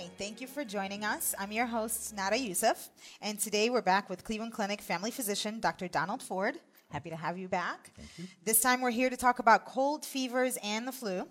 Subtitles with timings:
[0.00, 1.34] Hi, thank you for joining us.
[1.38, 2.88] I'm your host, Nada Youssef,
[3.20, 5.88] and today we're back with Cleveland Clinic family physician Dr.
[5.88, 6.54] Donald Ford.
[6.88, 7.92] Happy to have you back.
[8.16, 8.24] You.
[8.42, 11.28] This time we're here to talk about cold, fevers, and the flu.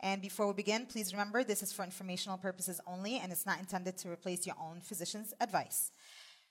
[0.00, 3.60] And before we begin, please remember this is for informational purposes only and it's not
[3.60, 5.92] intended to replace your own physician's advice.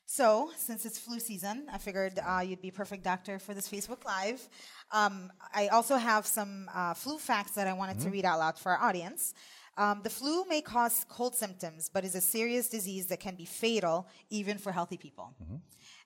[0.06, 4.06] So, since it's flu season, I figured uh, you'd be perfect doctor for this Facebook
[4.06, 4.48] Live.
[4.94, 8.06] Um, I also have some uh, flu facts that I wanted mm-hmm.
[8.06, 9.34] to read out loud for our audience.
[9.78, 13.46] Um, the flu may cause cold symptoms, but is a serious disease that can be
[13.46, 15.34] fatal even for healthy people.
[15.44, 15.56] Mm-hmm.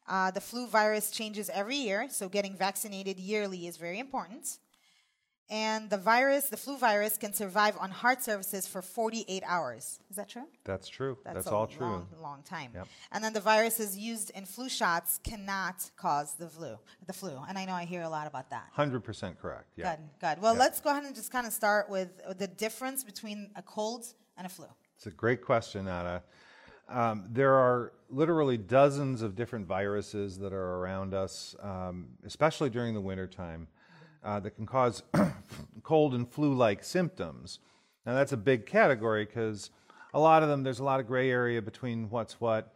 [0.08, 4.59] Uh, the flu virus changes every year, so getting vaccinated yearly is very important.
[5.52, 9.99] And the virus, the flu virus, can survive on heart surfaces for 48 hours.
[10.09, 10.45] Is that true?
[10.63, 11.17] That's true.
[11.25, 11.85] That's, That's all true.
[11.85, 12.71] Long, long time.
[12.73, 12.88] Yep.
[13.11, 16.77] And then the viruses used in flu shots cannot cause the flu.
[17.05, 17.38] The flu.
[17.49, 18.69] And I know I hear a lot about that.
[18.77, 19.73] 100% correct.
[19.75, 19.97] Yeah.
[19.97, 20.03] Good.
[20.22, 20.41] Good.
[20.41, 24.05] Well, let's go ahead and just kind of start with the difference between a cold
[24.38, 24.67] and a flu.
[24.95, 26.23] It's a great question, Nada.
[26.88, 32.94] Um, there are literally dozens of different viruses that are around us, um, especially during
[32.94, 33.67] the wintertime,
[34.23, 35.03] uh, that can cause
[35.83, 37.59] cold and flu like symptoms.
[38.05, 39.69] Now, that's a big category because
[40.13, 42.73] a lot of them, there's a lot of gray area between what's what.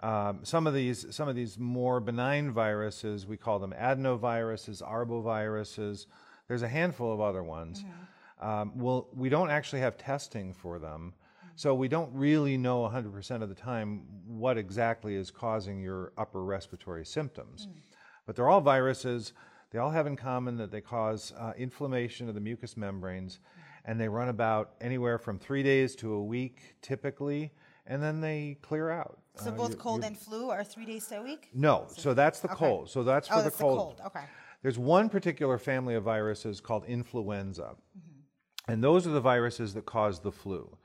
[0.00, 6.06] Um, some of these, some of these more benign viruses, we call them adenoviruses, arboviruses.
[6.48, 7.82] There's a handful of other ones.
[7.82, 8.48] Mm-hmm.
[8.48, 11.12] Um, well, we don't actually have testing for them.
[11.56, 16.42] So we don't really know 100% of the time what exactly is causing your upper
[16.42, 17.66] respiratory symptoms.
[17.66, 17.80] Mm.
[18.24, 19.34] But they're all viruses.
[19.70, 23.38] They all have in common that they cause uh, inflammation of the mucous membranes,
[23.84, 27.52] and they run about anywhere from three days to a week typically,
[27.86, 29.18] and then they clear out.
[29.36, 31.48] So uh, both you, cold you, and flu are three days to a week?
[31.54, 32.56] No, so that's the okay.
[32.56, 32.90] cold.
[32.90, 33.96] So that's for oh, the, that's cold.
[33.96, 34.12] the cold.
[34.16, 34.24] Okay.
[34.62, 38.72] There's one particular family of viruses called influenza, mm-hmm.
[38.72, 40.76] and those are the viruses that cause the flu.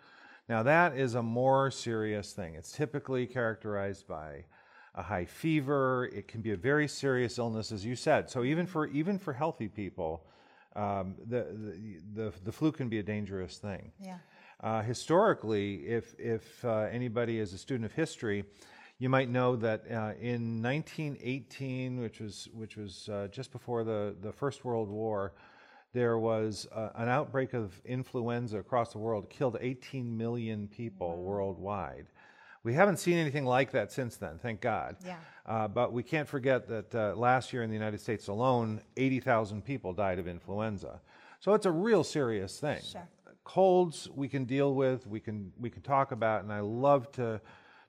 [0.47, 2.53] Now, that is a more serious thing.
[2.53, 4.45] It's typically characterized by
[4.95, 6.09] a high fever.
[6.13, 8.29] It can be a very serious illness, as you said.
[8.29, 10.25] So, even for, even for healthy people,
[10.75, 11.47] um, the,
[12.13, 13.91] the, the, the, flu can be a dangerous thing.
[13.99, 14.17] Yeah.
[14.61, 18.43] Uh, historically, if, if uh, anybody is a student of history,
[18.97, 24.15] you might know that uh, in 1918, which was, which was uh, just before the,
[24.21, 25.33] the First World War,
[25.93, 32.07] there was uh, an outbreak of influenza across the world, killed 18 million people worldwide.
[32.65, 34.97] We haven't seen anything like that since then, thank God.
[35.05, 35.17] Yeah.
[35.45, 39.63] Uh, but we can't forget that uh, last year in the United States alone, 80,000
[39.63, 40.99] people died of influenza.
[41.39, 42.81] So it's a real serious thing.
[42.83, 43.07] Sure.
[43.43, 47.39] Colds we can deal with, we can we can talk about, and I love to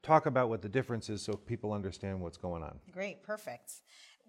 [0.02, 2.78] talk about what the difference is so people understand what's going on.
[2.92, 3.72] Great, perfect.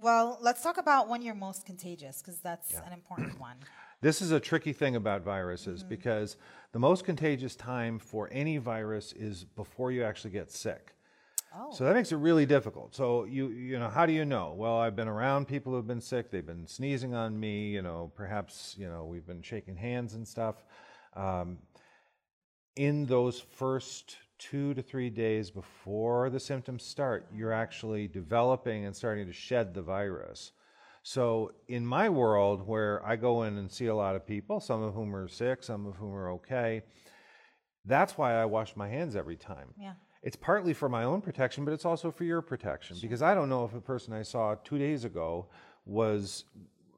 [0.02, 2.86] Well, let's talk about when you're most contagious because that's yeah.
[2.88, 3.58] an important one.
[4.02, 5.90] This is a tricky thing about viruses mm-hmm.
[5.90, 6.38] because
[6.72, 10.94] the most contagious time for any virus is before you actually get sick.
[11.56, 11.72] Oh.
[11.72, 12.94] So that makes it really difficult.
[12.94, 14.54] So you you know how do you know?
[14.56, 16.30] Well, I've been around people who have been sick.
[16.30, 17.70] They've been sneezing on me.
[17.70, 20.64] You know, perhaps you know we've been shaking hands and stuff.
[21.16, 21.58] Um,
[22.76, 28.96] in those first two to three days before the symptoms start, you're actually developing and
[28.96, 30.52] starting to shed the virus.
[31.08, 34.84] So, in my world, where I go in and see a lot of people, some
[34.84, 36.82] of whom are sick, some of whom are okay,
[37.86, 39.70] that's why I wash my hands every time.
[39.80, 39.94] Yeah.
[40.22, 43.04] It's partly for my own protection, but it's also for your protection sure.
[43.04, 45.46] because I don't know if a person I saw two days ago
[45.86, 46.44] was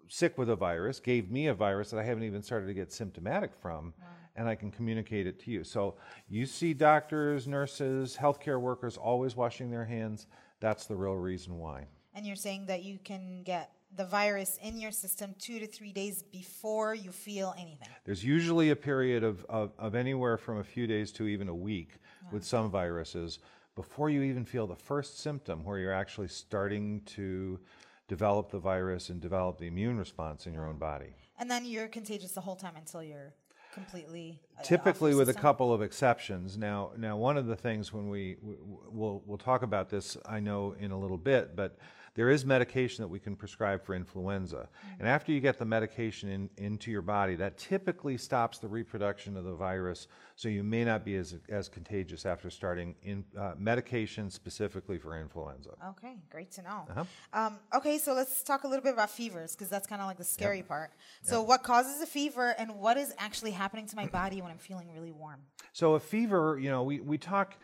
[0.07, 2.91] sick with a virus, gave me a virus that I haven't even started to get
[2.91, 3.93] symptomatic from
[4.35, 5.63] and I can communicate it to you.
[5.63, 10.25] So you see doctors, nurses, healthcare workers always washing their hands.
[10.61, 11.85] That's the real reason why.
[12.15, 15.91] And you're saying that you can get the virus in your system two to three
[15.91, 17.87] days before you feel anything.
[18.05, 21.55] There's usually a period of, of, of anywhere from a few days to even a
[21.55, 21.93] week
[22.23, 22.29] wow.
[22.33, 23.39] with some viruses
[23.75, 27.59] before you even feel the first symptom where you're actually starting to
[28.07, 31.13] develop the virus and develop the immune response in your own body.
[31.39, 33.33] And then you're contagious the whole time until you're
[33.73, 38.09] completely uh, typically with a couple of exceptions now now one of the things when
[38.09, 41.77] we we'll we'll talk about this i know in a little bit but
[42.15, 44.67] there is medication that we can prescribe for influenza.
[44.99, 49.37] And after you get the medication in, into your body, that typically stops the reproduction
[49.37, 53.53] of the virus, so you may not be as, as contagious after starting in, uh,
[53.57, 55.71] medication specifically for influenza.
[55.89, 56.87] Okay, great to know.
[56.89, 57.03] Uh-huh.
[57.33, 60.17] Um, okay, so let's talk a little bit about fevers because that's kind of like
[60.17, 60.91] the scary part.
[61.21, 64.57] So, what causes a fever, and what is actually happening to my body when I'm
[64.57, 65.41] feeling really warm?
[65.73, 67.55] So a fever, you know, we, we talk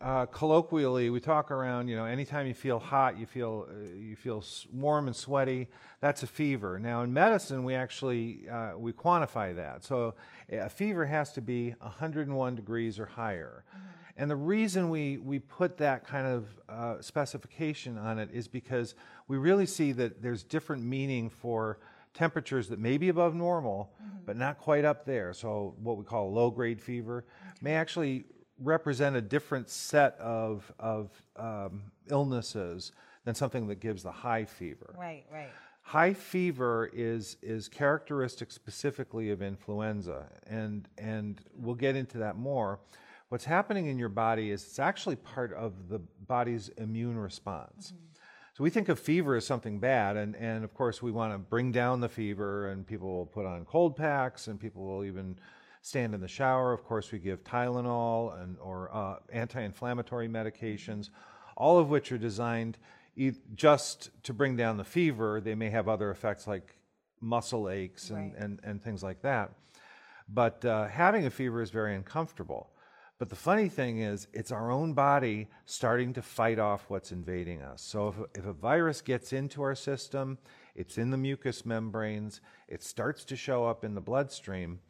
[0.00, 4.16] uh, colloquially, we talk around, you know, anytime you feel hot, you feel uh, you
[4.16, 4.42] feel
[4.72, 5.68] warm and sweaty,
[6.00, 6.78] that's a fever.
[6.78, 9.84] Now in medicine, we actually uh, we quantify that.
[9.84, 10.14] So
[10.50, 13.64] a fever has to be 101 degrees or higher.
[14.16, 18.94] And the reason we, we put that kind of uh, specification on it is because
[19.28, 21.78] we really see that there's different meaning for
[22.12, 23.92] temperatures that may be above normal,
[24.26, 25.32] but not quite up there.
[25.32, 27.24] So, what we call low grade fever
[27.62, 28.24] may actually
[28.62, 32.92] represent a different set of, of um, illnesses
[33.24, 34.94] than something that gives the high fever.
[34.98, 35.50] Right, right.
[35.82, 42.78] High fever is is characteristic specifically of influenza, and and we'll get into that more.
[43.28, 47.92] What's happening in your body is it's actually part of the body's immune response.
[48.54, 51.38] So we think of fever as something bad, and, and of course we want to
[51.38, 55.38] bring down the fever, and people will put on cold packs, and people will even
[55.82, 56.72] stand in the shower.
[56.72, 61.10] Of course, we give Tylenol and or uh, anti-inflammatory medications,
[61.56, 62.78] all of which are designed
[63.16, 65.40] e- just to bring down the fever.
[65.40, 66.76] They may have other effects like
[67.20, 68.42] muscle aches and, Right.
[68.42, 69.52] and, and things like that.
[70.28, 72.70] But uh, having a fever is very uncomfortable.
[73.18, 77.60] But the funny thing is, it's our own body starting to fight off what's invading
[77.60, 77.82] us.
[77.82, 80.38] So if, if a virus gets into our system,
[80.74, 84.80] it's in the mucous membranes, it starts to show up in the bloodstream,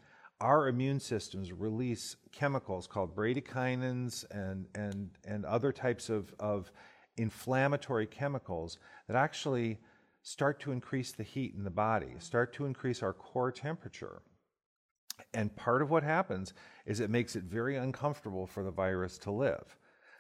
[0.41, 6.71] our immune systems release chemicals called bradykinins and, and, and other types of, of
[7.17, 9.79] inflammatory chemicals that actually
[10.23, 14.23] start to increase the heat in the body, start to increase our core temperature.
[15.35, 16.55] And part of what happens
[16.87, 19.77] is it makes it very uncomfortable for the virus to live.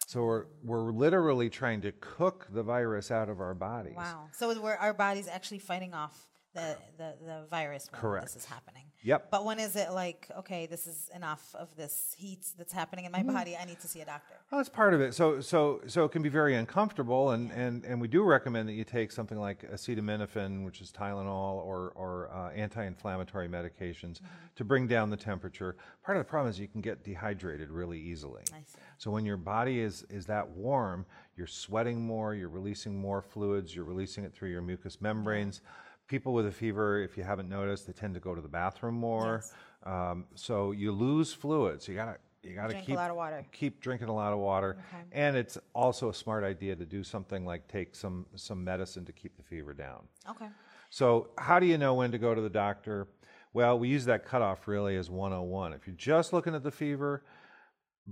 [0.06, 3.94] So we're, we're literally trying to cook the virus out of our bodies.
[3.96, 4.28] Wow.
[4.32, 8.26] So, we're, our body's actually fighting off the, the, the virus when Correct.
[8.26, 8.89] this is happening.
[9.02, 9.30] Yep.
[9.30, 13.12] But when is it like, okay, this is enough of this heat that's happening in
[13.12, 13.32] my Mm-hmm.
[13.34, 13.56] body?
[13.56, 14.34] I need to see a doctor.
[14.50, 15.14] Well, that's part of it.
[15.14, 18.72] So, so, so it can be very uncomfortable, and, and, and we do recommend that
[18.72, 24.20] you take something like acetaminophen, which is Tylenol, or, or uh, anti-inflammatory medications
[24.56, 25.76] to bring down the temperature.
[26.04, 28.42] Part of the problem is you can get dehydrated really easily.
[28.52, 28.78] I see.
[28.98, 31.06] So when your body is, is that warm,
[31.36, 35.62] you're sweating more, you're releasing more fluids, you're releasing it through your mucous membranes.
[36.10, 38.96] People with a fever, if you haven't noticed, they tend to go to the bathroom
[38.96, 39.44] more.
[39.84, 41.86] Um, so you lose fluids.
[41.86, 43.46] You gotta you gotta Drink a keep lot of water.
[43.52, 44.76] keep drinking a lot of water.
[44.92, 45.04] Okay.
[45.12, 49.12] And it's also a smart idea to do something like take some some medicine to
[49.12, 50.00] keep the fever down.
[50.28, 50.48] Okay.
[50.90, 53.06] So, how do you know when to go to the doctor?
[53.52, 55.74] Well, we use that cutoff really as 101.
[55.74, 57.22] If you're just looking at the fever,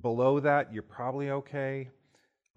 [0.00, 1.90] below that, you're probably okay.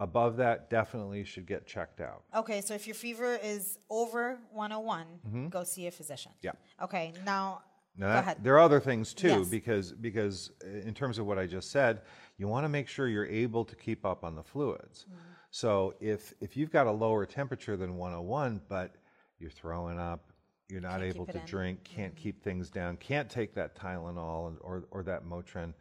[0.01, 2.23] Above that, definitely should get checked out.
[2.35, 6.31] Okay, so if your fever is over 101, go see a physician.
[6.43, 6.47] Mm-hmm.
[6.47, 6.83] Yeah.
[6.85, 7.61] Okay, now
[7.95, 8.43] Now, that-.
[8.43, 9.47] There are other things too, Yes.
[9.47, 12.01] because because uh, in terms of what I just said,
[12.37, 15.05] you want to make sure you're able to keep up on the fluids.
[15.07, 15.15] Mm.
[15.51, 18.95] So if if you've got a lower temperature than 101, but
[19.37, 20.31] you're throwing up,
[20.67, 24.85] you're not Can't able to drink, can't keep things down, can't take that Tylenol or
[24.89, 25.73] or that Motrin,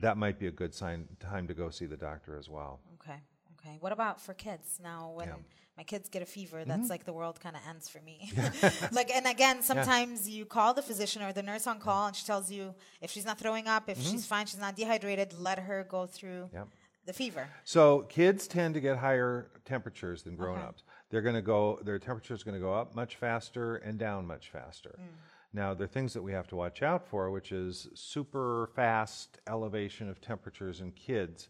[0.00, 2.80] that might be a good sign time to go see the doctor as well.
[3.00, 3.18] Okay.
[3.60, 3.76] Okay.
[3.80, 4.78] What about for kids?
[4.82, 5.34] Now, when Yeah.
[5.34, 5.42] Mm-hmm.
[5.78, 8.30] my kids get a fever, that's like the world kind of ends for me.
[8.92, 12.24] like, and again, sometimes you call the physician or the nurse on call, and she
[12.26, 15.84] tells you if she's not throwing up, if she's fine, she's not dehydrated, let her
[15.88, 16.56] go through Mm-hmm.
[16.56, 16.68] Yep.
[17.06, 17.48] the fever.
[17.64, 20.82] So kids tend to get higher temperatures than grown-ups.
[21.10, 24.26] They're going to go their temperature is going to go up much faster and down
[24.26, 24.98] much faster.
[25.52, 29.38] Now, there are things that we have to watch out for, which is super fast
[29.48, 31.48] elevation of temperatures in kids.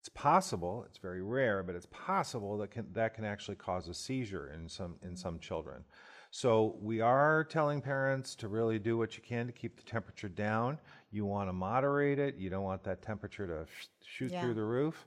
[0.00, 3.94] It's possible, it's very rare, but it's possible that can, that can actually cause a
[3.94, 5.84] seizure in some in some children.
[6.30, 10.28] So we are telling parents to really do what you can to keep the temperature
[10.28, 10.78] down.
[11.10, 12.36] You want to moderate it.
[12.36, 14.42] You don't want that temperature to sh- shoot Yeah.
[14.42, 15.06] through the roof.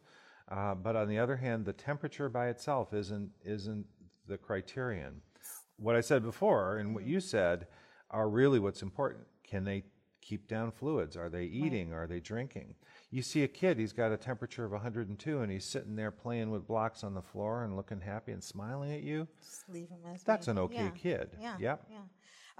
[0.49, 3.85] Uh, but on the other hand, the temperature by itself isn't isn't
[4.27, 5.21] the criterion.
[5.77, 7.67] What I said before and what you said
[8.11, 9.25] are really what's important.
[9.43, 9.83] Can they
[10.21, 11.15] keep down fluids?
[11.17, 11.93] Are they eating?
[11.93, 12.75] Are they drinking?
[13.11, 16.51] You see a kid, he's got a temperature of 102 and he's sitting there playing
[16.51, 19.27] with blocks on the floor and looking happy and smiling at you.
[19.41, 20.51] Just leave him as That's me.
[20.51, 20.89] an okay Yeah.
[20.91, 21.29] kid.
[21.39, 21.55] Yeah.
[21.59, 21.85] Yep.
[21.89, 21.97] Yeah.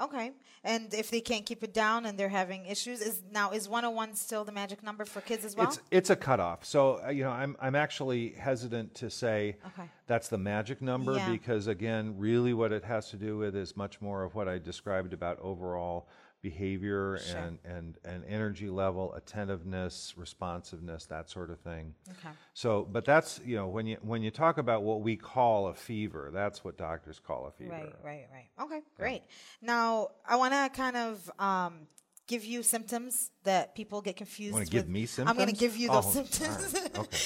[0.02, 0.32] Okay.
[0.64, 4.16] And if they can't keep it down and they're having issues, is now is 101
[4.16, 5.68] still the magic number for kids as well?
[5.68, 6.66] It's it's a cutoff.
[6.66, 9.90] So uh, you know, I'm I'm actually hesitant to say Okay.
[10.08, 11.30] that's the magic number Yeah.
[11.32, 14.58] because again, really what it has to do with is much more of what I
[14.58, 16.08] described about overall
[16.42, 17.38] behavior Sure.
[17.42, 21.94] and, and and energy level, attentiveness, responsiveness, that sort of thing.
[22.10, 22.30] Okay.
[22.54, 25.74] So, but that's you know when you when you talk about what we call a
[25.74, 27.72] fever, that's what doctors call a fever.
[27.72, 28.66] Right, right, right.
[28.66, 29.24] Okay, great.
[29.62, 31.88] Now, I want to kind of um,
[32.30, 35.30] give you symptoms that people get confused Want to give me symptoms?
[35.30, 36.74] I'm going to give you those Oh, symptoms.
[36.74, 37.18] right, Okay.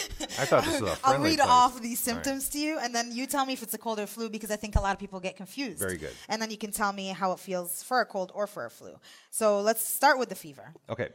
[0.42, 1.50] I thought this was a I'll read place.
[1.60, 2.24] off these All right.
[2.26, 4.50] symptoms to you, and then you tell me if it's a cold or flu because
[4.50, 5.80] I think a lot of people get confused.
[5.80, 6.14] Very good.
[6.30, 8.72] And then you can tell me how it feels for a cold or for a
[8.72, 8.94] flu.
[9.30, 10.74] So let's start with the fever.
[10.90, 11.10] Okay.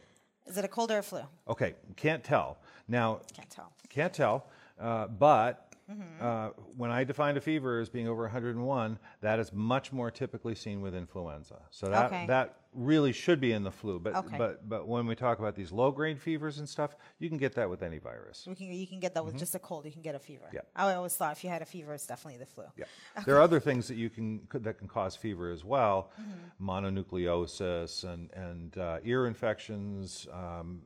[0.46, 1.22] Is it a cold or a flu?
[1.48, 1.74] Okay.
[1.96, 2.58] Can't tell.
[2.88, 3.72] Now, Can't tell.
[3.88, 4.46] Can't tell.
[4.78, 6.22] Uh, but Mm-hmm.
[6.22, 10.54] uh, when I defined a fever as being over 101, that is much more typically
[10.54, 11.62] seen with influenza.
[11.70, 12.26] So that Okay.
[12.26, 13.98] that really should be in the flu.
[13.98, 14.38] But Okay.
[14.38, 17.54] but but when we talk about these low grade fevers and stuff, you can get
[17.56, 18.44] that with any virus.
[18.46, 19.84] We can, you can get that with just a cold.
[19.84, 20.44] You can get a fever.
[20.46, 20.56] Mm-hmm.
[20.56, 20.62] Yeah.
[20.76, 22.64] I always thought if you had a fever, it's definitely the flu.
[22.76, 22.84] Yeah.
[23.26, 26.70] There are other things that you can that can cause fever as well, Mm-hmm.
[26.70, 30.82] mononucleosis and and uh, ear infections, um,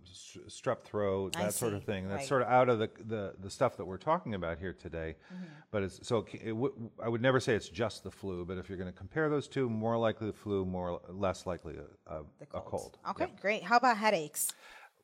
[0.48, 2.08] strep throat, that sort of thing.
[2.08, 2.28] That's Right.
[2.28, 5.16] sort of out of the, the the stuff that we're talking about here today.
[5.32, 5.44] Mm-hmm.
[5.70, 8.44] But it's so it w- I would never say it's just the flu.
[8.44, 11.74] But if you're going to compare those two, more likely the flu, more less likely
[12.06, 12.20] a,
[12.54, 12.98] a cold.
[13.10, 13.40] Okay, Yeah.
[13.40, 13.62] great.
[13.64, 14.52] How about headaches?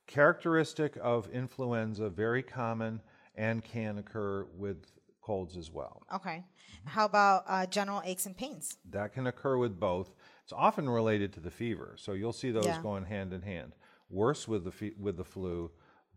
[0.06, 3.02] Characteristic of influenza, very common,
[3.36, 4.84] and can occur with
[5.20, 6.02] colds as well.
[6.14, 6.42] Okay.
[6.86, 8.78] How about uh, general aches and pains?
[8.90, 10.14] That can occur with both.
[10.44, 12.80] It's often related to the fever, so you'll see those Yeah.
[12.82, 13.74] going hand in hand.
[14.08, 15.70] Worse with the fe- with the flu,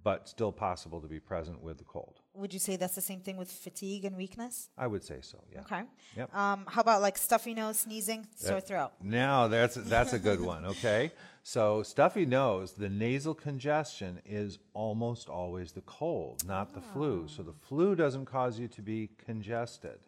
[0.03, 2.22] but still possible to be present with the cold.
[2.34, 4.70] Would you say that's the same thing with fatigue and weakness?
[4.77, 5.43] I would say so.
[5.51, 5.62] Yeah.
[5.62, 5.84] Okay.
[6.17, 6.36] Yep.
[6.36, 8.91] Um, how about like stuffy nose, sneezing, sore throat?
[9.01, 10.65] Now that's that's a good one.
[10.65, 11.12] Okay,
[11.43, 17.27] so stuffy nose, the nasal congestion is almost always the cold, not the flu.
[17.27, 20.00] So the flu doesn't cause you to be congested,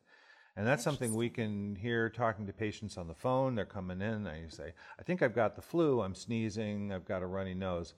[0.56, 3.56] and that's something we can hear talking to patients on the phone.
[3.56, 6.02] They're coming in, and you say, "I think I've got the flu.
[6.02, 6.92] I'm sneezing.
[6.94, 7.94] I've got a runny nose."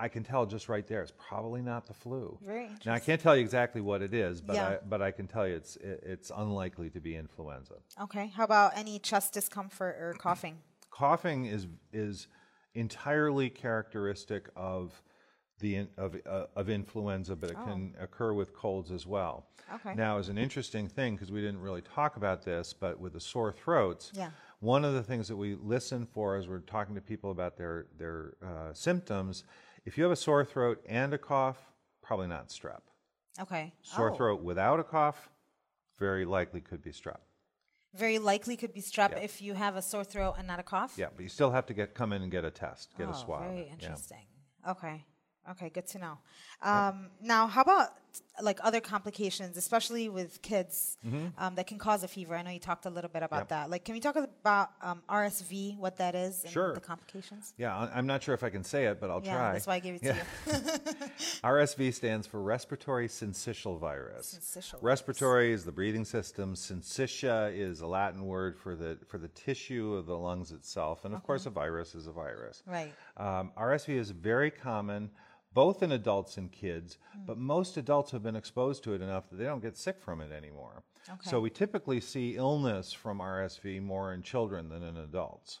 [0.00, 1.02] I can tell just right there.
[1.02, 2.38] It's probably not the flu.
[2.44, 4.68] Very Now I can't tell you exactly what it is, but Yeah.
[4.68, 7.74] I, but I can tell you it's it, it's unlikely to be influenza.
[8.00, 8.28] Okay.
[8.28, 10.56] How about any chest discomfort or coughing?
[10.90, 12.26] coughing is is
[12.74, 15.02] entirely characteristic of
[15.58, 19.46] the in, of uh, of influenza, but it can occur with colds as well.
[19.74, 19.94] Okay.
[19.94, 23.20] Now, as an interesting thing, because we didn't really talk about this, but with the
[23.20, 24.30] sore throats, Yeah.
[24.58, 27.86] one of the things that we listen for as we're talking to people about their
[27.98, 29.44] their uh, symptoms,
[29.84, 31.58] if you have a sore throat and a cough,
[32.02, 32.80] probably not strep.
[33.38, 33.74] Okay.
[33.82, 34.14] Sore Oh.
[34.16, 35.30] throat without a cough,
[35.98, 37.20] very likely could be strep.
[37.94, 40.96] Very likely could be strep if you have a sore throat and not a cough.
[40.96, 43.12] Yeah, but you still have to get come in and get a test, get oh,
[43.12, 43.42] a swab.
[43.42, 43.72] Very Yeah.
[43.72, 44.26] interesting.
[44.66, 45.04] Okay.
[45.48, 46.18] Okay, good to know.
[46.62, 47.90] Um, Now, how about
[48.42, 51.26] like other complications, especially with kids, Mm-hmm.
[51.38, 52.34] um, that can cause a fever?
[52.34, 53.70] I know you talked a little bit about that.
[53.70, 56.74] Like, can we talk about um, RSV, what that is, and Sure.
[56.74, 57.52] the complications?
[57.56, 59.52] Yeah, I'm not sure if I can say it, but I'll Yeah, try.
[59.52, 60.52] that's why I gave it to you.
[61.44, 64.38] RSV stands for respiratory syncytial virus.
[64.38, 64.82] Syncytial virus.
[64.82, 66.54] Respiratory is the breathing system.
[66.54, 71.14] Syncytia is a Latin word for the for the tissue of the lungs itself, and
[71.14, 72.62] of course, a virus is a virus.
[72.66, 72.92] Right.
[73.16, 75.10] Um, RSV is very common,
[75.52, 77.24] both in adults and kids, Hmm.
[77.26, 80.20] but most adults have been exposed to it enough that they don't get sick from
[80.20, 80.84] it anymore.
[81.22, 85.60] So we typically see illness from RSV more in children than in adults.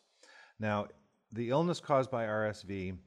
[0.58, 0.86] Now,
[1.32, 2.98] the illness caused by RSV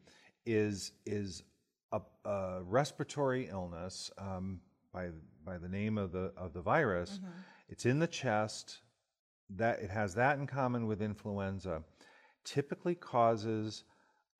[0.45, 1.43] is is
[1.91, 4.59] a, a respiratory illness um,
[4.91, 5.11] by
[5.45, 7.19] by the name of the of the virus.
[7.69, 8.81] It's in the chest.
[9.49, 11.83] That it has that in common with influenza.
[12.43, 13.83] Typically causes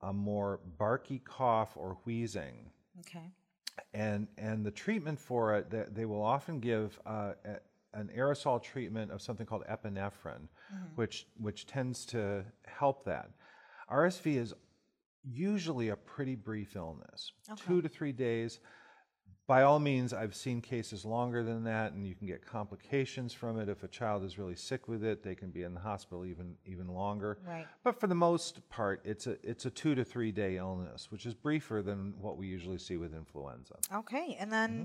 [0.08, 2.70] a more barky cough or wheezing.
[3.00, 3.30] Okay.
[3.92, 7.56] and and the treatment for it they, they will often give uh, a,
[8.00, 10.46] an aerosol treatment of something called epinephrine
[10.94, 13.30] which which tends to help that.
[13.90, 14.54] Rsv is
[15.24, 17.32] usually a pretty brief illness.
[17.66, 18.60] Two to three days
[19.46, 23.58] by all means i've seen cases longer than that and you can get complications from
[23.58, 26.24] it if a child is really sick with it they can be in the hospital
[26.24, 27.66] even even longer Right.
[27.82, 31.26] but for the most part, it's a it's a two to three day illness, which
[31.26, 33.76] is briefer than what we usually see with influenza.
[33.92, 34.36] Okay.
[34.38, 34.84] And then mm-hmm.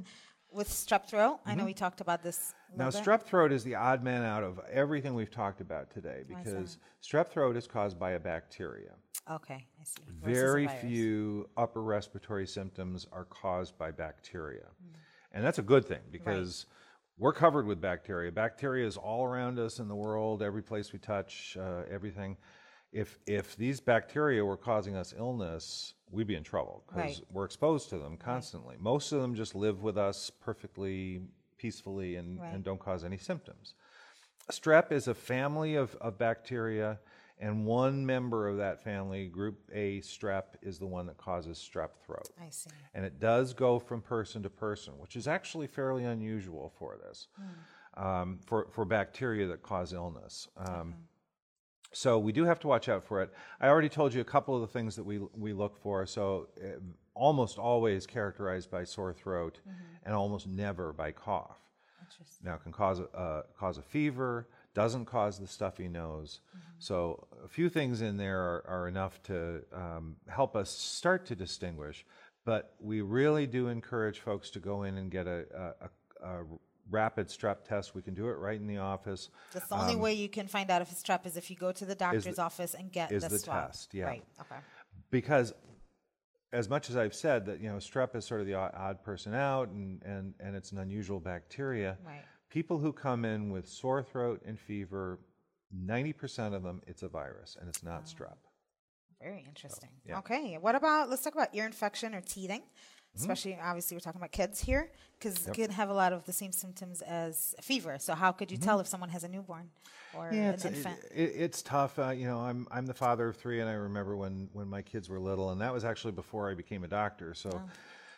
[0.52, 2.54] With strep throat, I know we talked about this.
[2.72, 2.80] Mm-hmm.
[2.80, 3.04] Now, bit.
[3.04, 7.30] strep throat is the odd man out of everything we've talked about today because strep
[7.30, 8.92] throat is caused by a bacteria.
[9.30, 10.02] Okay, I see.
[10.24, 14.66] Versus Very few upper respiratory symptoms are caused by bacteria.
[15.32, 16.66] And that's a good thing because
[17.20, 18.32] we're covered with bacteria.
[18.32, 22.38] Bacteria is all around us in the world, every place we touch, uh, everything.
[22.92, 27.22] If if these bacteria were causing us illness, we'd be in trouble because Right.
[27.32, 28.76] we're exposed to them constantly.
[28.80, 31.22] Most of them just live with us perfectly
[31.58, 32.54] peacefully and, Right.
[32.54, 33.74] and don't cause any symptoms.
[34.52, 37.00] Strep is a family of, of bacteria,
[37.38, 41.92] and one member of that family, group A strep, is the one that causes strep
[42.06, 42.30] throat.
[42.42, 42.70] I see.
[42.94, 47.28] And it does go from person to person, which is actually fairly unusual for this,
[47.96, 50.48] um, for, for bacteria that cause illness.
[50.58, 50.96] Um,
[51.92, 53.32] So we do have to watch out for it.
[53.60, 56.06] I already told you a couple of the things that we, we look for.
[56.06, 56.80] So uh,
[57.16, 59.60] almost always characterized by sore throat
[60.04, 61.58] and almost never by cough.
[62.02, 62.46] Interesting.
[62.46, 66.42] Now, it can cause a, uh, cause a fever, doesn't cause the stuffy nose.
[66.80, 71.36] So, a few things in there are, are enough to um, help us start to
[71.36, 72.06] distinguish.
[72.46, 76.44] But we really do encourage folks to go in and get a, a, a, a
[76.90, 77.96] rapid strep test.
[77.96, 79.30] We can do it right in the office.
[79.54, 81.56] That's the only um, way you can find out if it's strep is if you
[81.56, 83.68] go to the doctor's office and get is the, the swab.
[83.68, 84.06] test, yeah.
[84.06, 84.24] Right.
[84.42, 84.60] Okay.
[85.12, 85.54] because
[86.52, 89.04] as much as I've said that you know strep is sort of the odd, odd
[89.04, 92.24] person out and, and, and it's an unusual bacteria, Right.
[92.50, 95.20] people who come in with sore throat and fever,
[95.86, 98.24] 90% of them it's a virus and it's not oh.
[98.24, 98.38] strep.
[99.22, 99.90] Very interesting.
[100.06, 100.18] yeah.
[100.20, 100.58] Okay.
[100.60, 102.62] What about let's talk about ear infection or teething.
[103.16, 106.32] Especially obviously we're talking about kids here because it can have a lot of the
[106.34, 107.98] same symptoms as fever.
[108.00, 109.70] So how could you tell if someone has a newborn
[110.16, 110.36] or Mm-hmm.
[110.36, 111.00] Yeah, an it's, it, infant?
[111.14, 112.00] it- it's tough.
[112.00, 114.82] Uh, you know, I'm I'm the father of three, and I remember when when my
[114.82, 117.34] kids were little, and that was actually before I became a doctor.
[117.34, 117.62] So, Oh.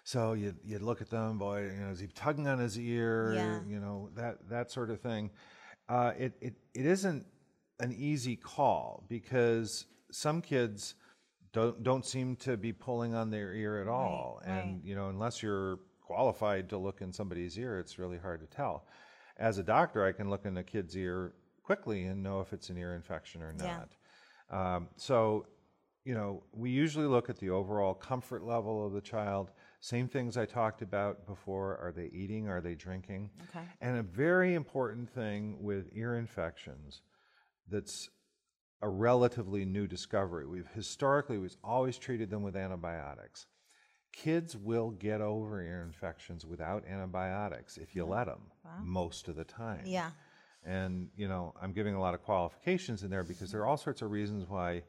[0.04, 3.34] so you you look at them, boy, you know, is he tugging on his ear?
[3.36, 3.60] Yeah.
[3.68, 5.32] You know that that sort of thing.
[5.90, 7.26] Uh, it it it isn't
[7.80, 10.96] an easy call because some kids
[11.54, 14.80] don't don't seem to be pulling on their ear at all, and right.
[14.84, 18.86] you know, unless you're qualified to look in somebody's ear, it's really hard to tell.
[19.38, 22.70] As a doctor, I can look in a kid's ear quickly and know if it's
[22.70, 23.86] an ear infection or Yeah.
[24.50, 24.76] not.
[24.76, 25.48] Um, so,
[26.04, 29.52] you know, we usually look at the overall comfort level of the child.
[29.80, 31.78] Same things I talked about before.
[31.78, 32.50] Are they eating?
[32.50, 33.30] Are they drinking?
[33.50, 33.66] Okay.
[33.80, 37.02] And a very important thing with ear infections
[37.70, 38.10] that's
[38.82, 40.46] a relatively new discovery.
[40.46, 43.46] We've historically we've always treated them with antibiotics.
[44.12, 48.42] Kids will get over ear infections without antibiotics if you let them
[48.84, 49.84] most of the time.
[49.86, 50.12] Yeah.
[50.64, 53.78] And you know, I'm giving a lot of qualifications in there because there are all
[53.78, 54.84] sorts of reasons why,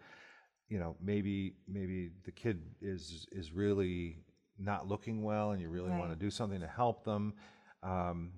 [0.69, 4.19] you know, maybe maybe the kid is is really
[4.59, 7.35] not looking well, and you really want to do something to help them,
[7.83, 8.33] um,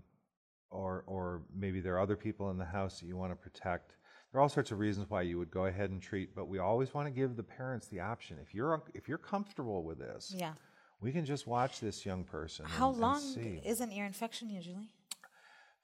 [0.71, 3.97] or or maybe there are other people in the house that you want to protect.
[4.35, 6.59] There are all sorts of reasons why you would go ahead and treat, but we
[6.59, 8.37] always want to give the parents the option.
[8.43, 10.55] If you're if you're comfortable with this, Yeah.
[11.01, 12.65] we can just watch this young person.
[12.67, 14.89] How and, and long see is an ear infection usually?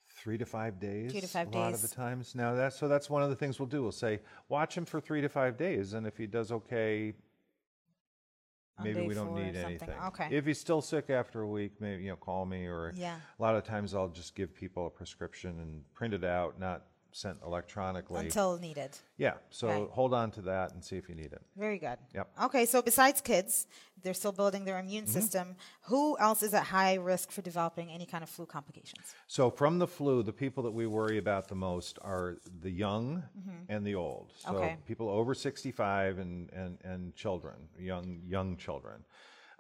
[0.09, 1.13] three to five days.
[1.13, 2.35] Three to five a lot of the times.
[2.35, 3.83] Now that's so that's one of the things we'll do.
[3.83, 7.15] We'll say watch him for three to five days, and if he does okay,
[8.83, 9.91] maybe we don't need anything.
[10.07, 10.27] Okay.
[10.33, 13.15] If he's still sick after a week, maybe you know call me or Yeah.
[13.39, 16.90] a lot of times I'll just give people a prescription and print it out, not
[17.13, 18.21] sent electronically.
[18.27, 18.91] Until needed.
[19.17, 19.35] yeah.
[19.51, 19.93] So Okay.
[19.93, 21.43] hold on to that and see if you need it.
[21.57, 21.99] Very good.
[22.15, 22.29] Yep.
[22.45, 23.67] Okay, so besides kids,
[24.03, 25.13] they're still building their immune Mm-hmm.
[25.21, 25.57] system.
[25.83, 29.15] Who else is at high risk for developing any kind of flu complications?
[29.27, 33.23] So from the flu, the people that we worry about the most are the young
[33.69, 34.33] and the old.
[34.39, 34.57] So Mm-hmm.
[34.57, 34.77] Okay.
[34.87, 39.05] people over 65 and, and, and children, young young children.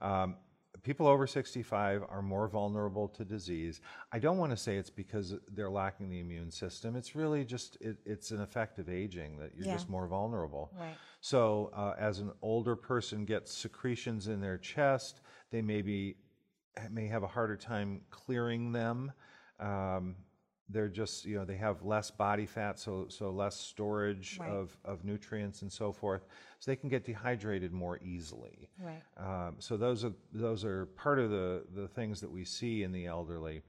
[0.00, 0.36] Um,
[0.82, 3.80] people over 65 are more vulnerable to disease.
[4.12, 6.96] I don't want to say it's because they're lacking the immune system.
[6.96, 9.74] It's really just it, it's an effect of aging that you're Yeah.
[9.74, 10.72] just more vulnerable.
[10.78, 10.94] Right.
[11.20, 16.16] So, uh, as an older person gets secretions in their chest, they may be
[16.90, 19.12] may have a harder time clearing them.
[19.58, 20.16] Um,
[20.72, 24.50] they're just you know they have less body fat, so so less storage Right.
[24.50, 26.24] of of nutrients and so forth.
[26.58, 28.68] So they can get dehydrated more easily.
[28.78, 29.02] Right.
[29.16, 32.92] Um, so those are those are part of the the things that we see in
[32.92, 33.62] the elderly,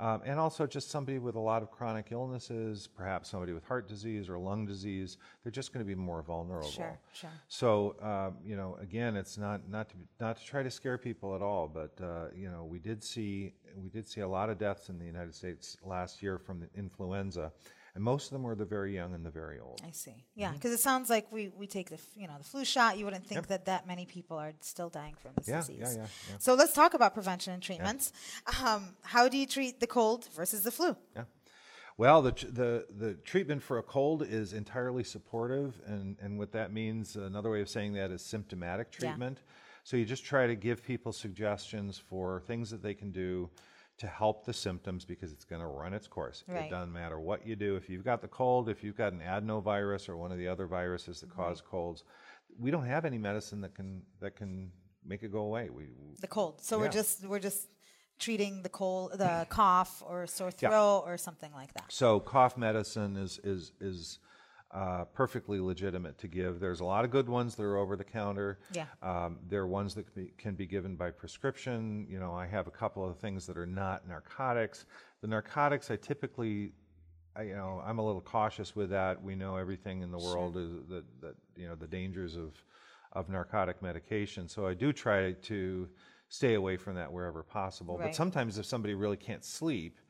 [0.00, 3.88] um, and also just somebody with a lot of chronic illnesses, perhaps somebody with heart
[3.88, 5.18] disease or lung disease.
[5.42, 6.68] They're just going to be more vulnerable.
[6.68, 7.30] Sure, sure.
[7.48, 11.34] So um, you know, again, it's not not to not to try to scare people
[11.34, 14.58] at all, but uh, you know, we did see we did see a lot of
[14.58, 17.52] deaths in the United States last year from the influenza,
[17.94, 19.80] and most of them were the very young and the very old.
[19.86, 20.24] I see.
[20.34, 20.56] Yeah, Mm-hmm.
[20.56, 22.98] because it sounds like we, we take the you know the flu shot.
[22.98, 25.78] You wouldn't think that that many people are still dying from this Yeah, disease.
[25.80, 26.36] yeah, yeah, yeah.
[26.38, 28.12] So let's talk about prevention and treatments.
[28.64, 30.96] Um, how do you treat the cold versus the flu?
[31.16, 31.24] Yeah.
[31.96, 36.72] Well, the, the, the treatment for a cold is entirely supportive, and, and what that
[36.72, 39.04] means, another way of saying that is symptomatic treatment.
[39.04, 39.14] Yeah.
[39.14, 39.40] treatment.
[39.84, 43.48] So you just try to give people suggestions for things that they can do
[43.98, 46.42] to help the symptoms because it's going to run its course.
[46.48, 46.64] Right.
[46.66, 47.76] It doesn't matter what you do.
[47.76, 50.66] If you've got the cold, if you've got an adenovirus or one of the other
[50.66, 52.02] viruses that cause colds,
[52.58, 54.70] we don't have any medicine that can that can
[55.04, 55.70] make it go away.
[55.70, 55.84] We
[56.20, 56.60] The cold.
[56.60, 57.68] So we're just we're just
[58.18, 60.68] treating the cold, the cough or sore Yeah.
[60.70, 61.86] throat or something like that.
[61.92, 64.18] So cough medicine is is is
[64.74, 66.58] uh, perfectly legitimate to give.
[66.58, 68.58] There's a lot of good ones that are over the counter.
[68.72, 68.86] Yeah.
[69.02, 72.06] Um, there are ones that can be, can be given by prescription.
[72.10, 74.86] You know, I have a couple of things that are not narcotics.
[75.20, 76.72] The narcotics, I typically,
[77.36, 79.22] I, you know, I'm a little cautious with that.
[79.22, 82.52] We know everything in the world is that, that you know the dangers of
[83.12, 84.48] of narcotic medication.
[84.48, 85.88] So I do try to
[86.28, 87.96] stay away from that wherever possible.
[87.96, 88.06] Right.
[88.06, 90.00] But sometimes if somebody really can't sleep,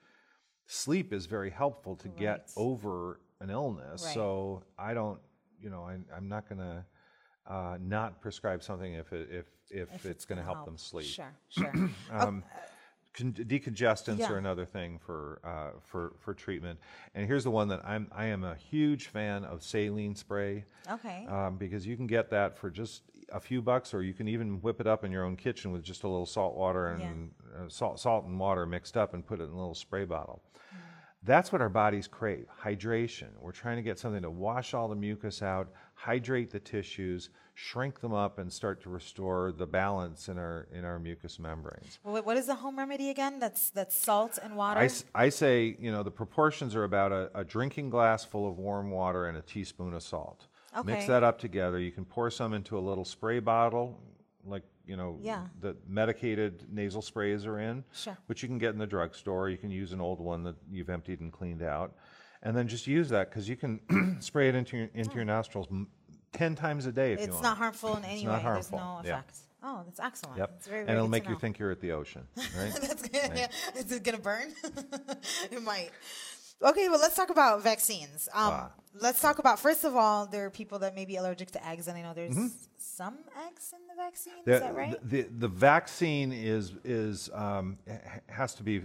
[0.66, 4.02] sleep is very helpful to get over an illness.
[4.04, 4.14] Right.
[4.14, 5.20] So I don't,
[5.62, 6.84] you know, I, I'm not going to
[7.46, 11.06] uh, not prescribe something if it, if if, it's, going to gonna help, them sleep.
[11.06, 11.72] Sure, sure.
[13.14, 14.32] Con- decongestants Yeah.
[14.32, 16.80] are another thing for uh, for for treatment.
[17.14, 20.64] And here's the one that I'm I am a huge fan of saline spray.
[20.90, 21.24] okay.
[21.28, 23.02] Um, because you can get that for just
[23.32, 25.84] a few bucks, or you can even whip it up in your own kitchen with
[25.84, 29.40] just a little salt water and uh, salt, salt and water mixed up and put
[29.40, 30.42] it in a little spray bottle.
[31.24, 33.28] That's what our bodies crave hydration.
[33.40, 38.00] We're trying to get something to wash all the mucus out, hydrate the tissues, shrink
[38.00, 41.98] them up, and start to restore the balance in our, in our mucous membranes.
[42.02, 43.38] Well, what is the home remedy again?
[43.38, 44.86] That's that's salt and water.
[45.14, 48.90] I say, you know, the proportions are about a, a drinking glass full of warm
[48.90, 50.46] water and a teaspoon of salt.
[50.76, 50.92] Okay.
[50.92, 51.78] Mix that up together.
[51.78, 53.98] You can pour some into a little spray bottle,
[54.44, 55.46] like, you know, Yeah.
[55.60, 58.16] the medicated nasal sprays are in, Sure.
[58.26, 59.48] which you can get in the drugstore.
[59.48, 61.94] You can use an old one that you've emptied and cleaned out.
[62.42, 63.80] And then just use that because you can
[64.20, 65.88] spray it into your, into your nostrils m-
[66.32, 68.42] 10 times a day if you it's not harmful in any not way.
[68.42, 69.22] harmful, There's no yeah.
[69.66, 70.36] Oh, that's excellent.
[70.36, 70.50] Yep.
[70.50, 72.70] That's very, and it'll make you think you're at the ocean, right?
[72.82, 73.30] That's good.
[73.34, 73.46] Yeah.
[73.76, 74.52] Is it gonna burn?
[75.50, 75.88] it might.
[76.62, 78.28] Okay, well, let's talk about vaccines.
[78.32, 78.70] Um, Ah.
[79.00, 81.88] Let's talk about first of all, there are people that may be allergic to eggs,
[81.88, 82.46] and I know there's Mm-hmm.
[82.78, 84.34] some eggs in the vaccine.
[84.46, 84.96] The, is that right?
[85.10, 87.76] the, the vaccine is is um,
[88.28, 88.82] has to be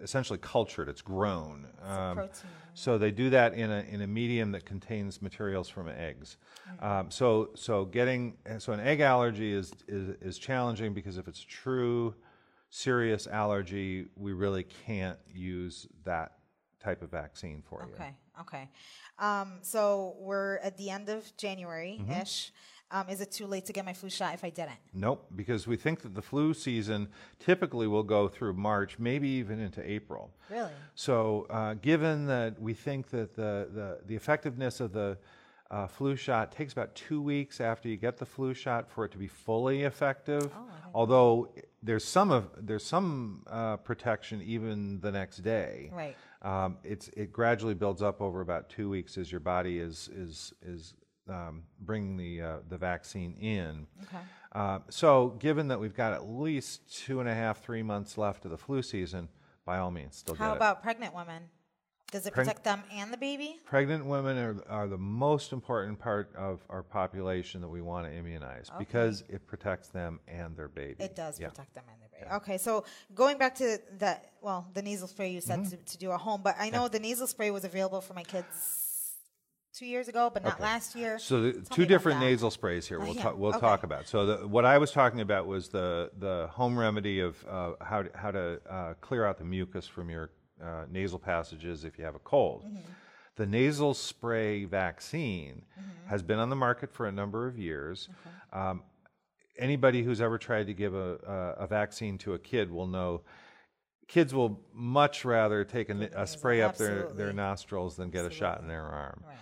[0.00, 0.88] essentially cultured.
[0.88, 1.66] It's grown.
[1.82, 5.88] Um, protein, so they do that in a in a medium that contains materials from
[5.88, 6.36] eggs.
[6.70, 6.84] Mm-hmm.
[6.84, 11.40] Um, so so getting so an egg allergy is, is is challenging because if it's
[11.42, 12.14] true
[12.70, 16.37] serious allergy, we really can't use that
[16.88, 17.94] type of vaccine for you.
[17.94, 18.12] Okay,
[18.44, 18.64] okay.
[19.18, 22.22] Um, so we're at the end of January Mm-hmm.
[22.22, 22.52] ish.
[22.90, 24.80] Um, is it too late to get my flu shot if I didn't?
[24.94, 27.00] Nope, because we think that the flu season
[27.38, 30.24] typically will go through March, maybe even into April.
[30.48, 30.70] Really?
[30.94, 35.18] So, uh, given that we think that the, the, the effectiveness of the
[35.70, 39.12] uh, flu shot takes about two weeks after you get the flu shot for it
[39.12, 40.50] to be fully effective,
[40.94, 41.30] although
[41.82, 45.90] there's some of there's some uh, protection even the next day.
[45.92, 46.16] Right.
[46.42, 50.52] Um, it's it gradually builds up over about two weeks as your body is is
[50.62, 50.94] is
[51.28, 53.86] um, bringing the uh, the vaccine in.
[54.04, 54.18] Okay.
[54.52, 58.44] Uh, so, given that we've got at least two and a half, three months left
[58.44, 59.28] of the flu season,
[59.66, 60.56] by all means, still How get it.
[60.56, 61.42] about pregnant women?
[62.10, 63.58] Does it Preg- protect them and the baby?
[63.66, 68.12] Pregnant women are, are the most important part of our population that we want to
[68.14, 70.96] immunize because it protects them and their baby.
[71.04, 71.48] It does Yeah.
[71.50, 75.40] protect them and their Okay, so going back to the well, the nasal spray you
[75.40, 75.70] said Mm-hmm.
[75.70, 78.22] to, to do at home, but I know the nasal spray was available for my
[78.22, 79.14] kids
[79.74, 80.62] two years ago, but not Okay.
[80.62, 81.18] last year.
[81.18, 83.00] So Tell two different nasal sprays here.
[83.00, 83.38] Uh, We'll yeah, talk.
[83.38, 83.60] We'll okay.
[83.60, 84.08] talk about.
[84.08, 88.02] So the, what I was talking about was the the home remedy of uh, how
[88.02, 90.30] to, how to uh, clear out the mucus from your
[90.62, 92.64] uh, nasal passages if you have a cold.
[92.64, 92.78] Mm-hmm.
[93.36, 96.08] The nasal spray vaccine Mm-hmm.
[96.08, 98.08] has been on the market for a number of years.
[98.52, 98.82] Um,
[99.58, 101.18] anybody who's ever tried to give a,
[101.58, 103.22] a, a vaccine to a kid will know
[104.06, 108.60] kids will much rather take a spray up their, their nostrils than get a shot
[108.60, 109.22] in their arm.
[109.26, 109.36] Right.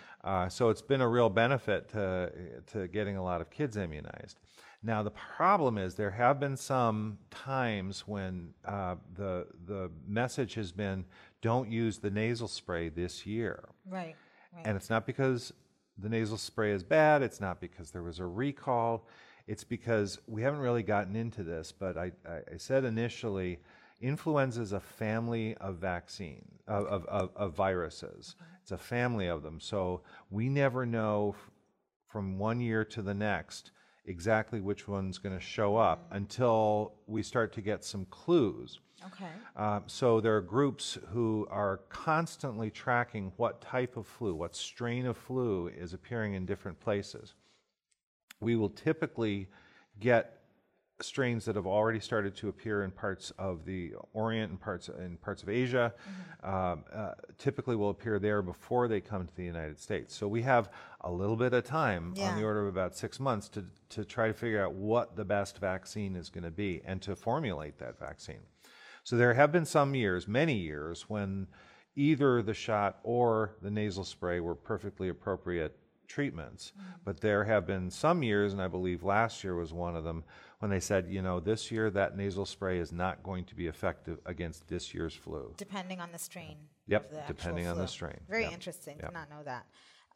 [0.45, 2.33] Uh, so it's been a real benefit to,
[2.73, 4.41] to getting a lot of kids immunized.
[4.83, 10.73] Now the problem is there have been some times when uh, the the message has
[10.73, 11.05] been
[11.43, 14.17] don't use the nasal spray this year, Right.
[14.53, 14.67] Right.
[14.67, 15.53] and it's not because
[15.99, 17.23] the nasal spray is bad.
[17.23, 19.07] It's not because there was a recall.
[19.47, 21.73] It's because we haven't really gotten into this.
[21.73, 23.61] But I, I, said initially,
[24.01, 28.35] influenza is a family of vaccine of, of, of, of viruses.
[28.63, 29.61] It's a family of them.
[29.61, 31.51] So we never know f-
[32.09, 33.71] from one year to the next
[34.07, 38.81] exactly which one's going to show up until we start to get some clues.
[39.05, 39.31] okay.
[39.57, 45.07] Um, so there are groups who are constantly tracking what type of flu, what strain
[45.07, 47.35] of flu is appearing in different places.
[48.41, 49.49] We will typically
[49.99, 50.37] get
[51.01, 55.19] strains that have already started to appear in parts of the Orient and parts in
[55.19, 55.93] parts of Asia.
[56.43, 60.15] Um, uh, typically, will appear there before they come to the United States.
[60.15, 60.71] So we have
[61.03, 64.29] a little bit of time, on the order of about six months, to to try
[64.29, 67.99] to figure out what the best vaccine is going to be and to formulate that
[67.99, 68.41] vaccine.
[69.05, 71.47] So there have been some years, many years, when
[71.95, 76.73] either the shot or the nasal spray were perfectly appropriate treatments.
[77.05, 80.25] But there have been some years, and I believe last year was one of them,
[80.61, 83.67] when they said, you know, this year that nasal spray is not going to be
[83.67, 85.53] effective against this year's flu.
[85.57, 86.57] Depending on the strain.
[86.87, 88.19] Yep, the depending on the strain.
[88.29, 88.53] Very Yep.
[88.53, 88.97] interesting.
[88.97, 89.07] Yep.
[89.09, 89.67] Did not know that.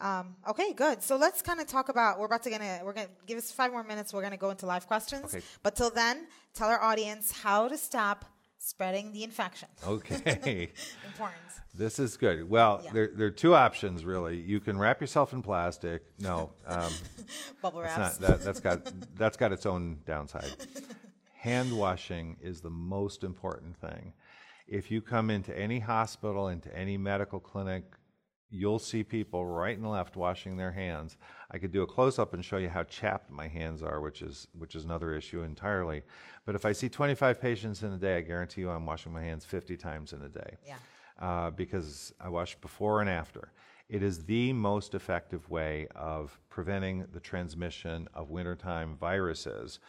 [0.01, 1.03] Um, okay, good.
[1.03, 2.19] So let's kind of talk about.
[2.19, 4.15] We're about to gonna we're gonna give us five more minutes.
[4.15, 5.27] We're gonna go into live questions.
[5.35, 5.45] Okay.
[5.63, 8.25] But till then, tell our audience how to stop
[8.71, 9.69] spreading the infection.
[9.87, 10.71] Okay.
[11.07, 11.41] Important.
[11.75, 12.49] This is good.
[12.49, 12.93] Well, Yeah.
[12.93, 14.37] there, there are two options really.
[14.41, 16.03] You can wrap yourself in plastic.
[16.19, 16.93] No, um,
[17.63, 18.21] Bubble wraps.
[18.21, 20.51] not, that, that's got that's got its own downside.
[21.35, 24.13] Hand washing is the most important thing.
[24.69, 27.85] If you come into any hospital, into any medical clinic,
[28.51, 31.17] you'll see people right and left washing their hands.
[31.51, 34.23] I could do a close up and show you how chapped my hands are, which
[34.23, 36.03] is which is another issue entirely.
[36.45, 39.23] But if I see 25 patients in a day, I guarantee you I'm washing my
[39.23, 40.77] hands 50 times in a day Yeah.
[41.21, 43.53] uh, because I wash before and after.
[43.89, 49.81] It is the most effective way of preventing the transmission of wintertime viruses,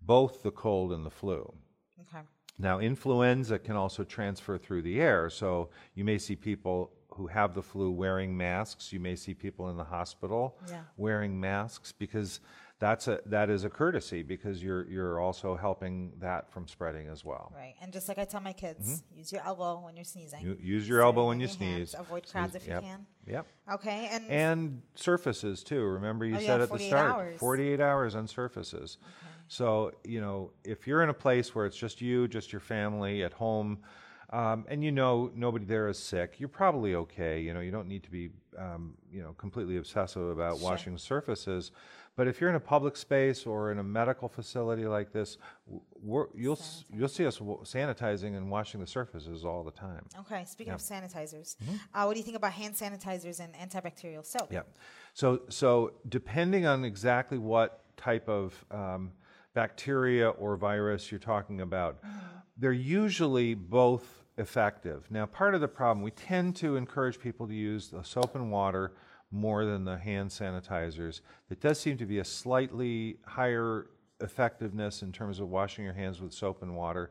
[0.00, 1.52] both the cold and the flu.
[2.00, 2.24] Okay.
[2.58, 7.54] Now, influenza can also transfer through the air, so you may see people who have
[7.54, 8.92] the flu wearing masks.
[8.92, 10.82] You may see people in the hospital Yeah.
[10.96, 12.40] wearing masks because
[12.78, 17.24] that's a that is a courtesy because you're you're also helping that from spreading as
[17.24, 17.50] well.
[17.56, 17.74] Right.
[17.80, 20.40] And just like I tell my kids, use your elbow when you're sneezing.
[20.40, 20.48] Mm-hmm.
[20.64, 21.90] You, use your elbow when you your hands.
[21.92, 21.94] sneeze.
[21.98, 22.82] Avoid crowds if you Yep.
[22.82, 23.06] can.
[23.26, 23.46] Yep.
[23.74, 24.08] Okay.
[24.12, 25.82] And, and surfaces too.
[25.84, 27.40] Remember, you Oh, yeah, said at the start, hours.
[27.40, 28.98] 48 hours on surfaces.
[29.48, 33.22] So, you know, if you're in a place where it's just you, just your family
[33.22, 33.78] at home,
[34.30, 37.40] um, and you know nobody there is sick, you're probably okay.
[37.40, 40.64] You know, you don't need to be, um, you know, completely obsessive about Sure.
[40.70, 41.70] washing surfaces.
[42.16, 45.36] But if you're in a public space or in a medical facility like this,
[46.02, 46.58] we're, you'll
[46.90, 50.06] you'll see us sanitizing and washing the surfaces all the time.
[50.20, 50.44] okay.
[50.46, 51.76] Speaking of sanitizers, Mm-hmm.
[51.94, 54.50] uh, what do you think about hand sanitizers and antibacterial soap?
[54.52, 54.62] Yeah.
[55.12, 59.12] So, so depending on exactly what type of um,
[59.56, 61.98] bacteria or virus you're talking about,
[62.58, 65.06] they're usually both effective.
[65.10, 68.52] Now, part of the problem, we tend to encourage people to use the soap and
[68.52, 68.92] water
[69.30, 71.22] more than the hand sanitizers.
[71.48, 73.86] It does seem to be a slightly higher
[74.20, 77.10] effectiveness in terms of washing your hands with soap and water.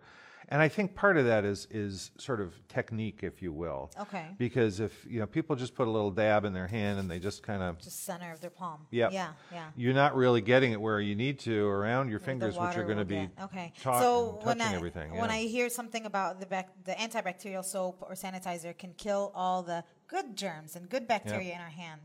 [0.50, 3.92] And I think part of that is is sort of technique, if you will.
[4.00, 4.28] Okay.
[4.38, 7.20] Because if you know people just put a little dab in their hand and they
[7.20, 8.88] just kind of Just center of their palm.
[8.92, 9.12] Yep.
[9.14, 9.30] Yeah.
[9.52, 9.66] Yeah.
[9.76, 12.98] you're not really getting it where you need to around your fingers, which are going
[12.98, 13.74] to be okay.
[13.82, 15.12] so when I, everything.
[15.12, 15.36] when yeah.
[15.36, 19.84] I hear something about the bac- the antibacterial soap or sanitizer can kill all the
[20.08, 22.02] good germs and good bacteria in our hand,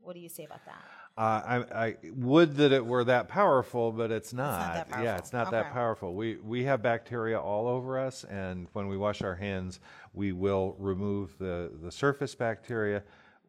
[0.00, 0.84] what do you say about that?
[1.20, 4.88] Uh, I, I would that it were that powerful, but it's not.
[4.88, 5.56] that Yeah, it's not Okay.
[5.58, 6.14] that powerful.
[6.14, 9.80] We we have bacteria all over us, and when we wash our hands,
[10.14, 13.02] we will remove the the surface bacteria.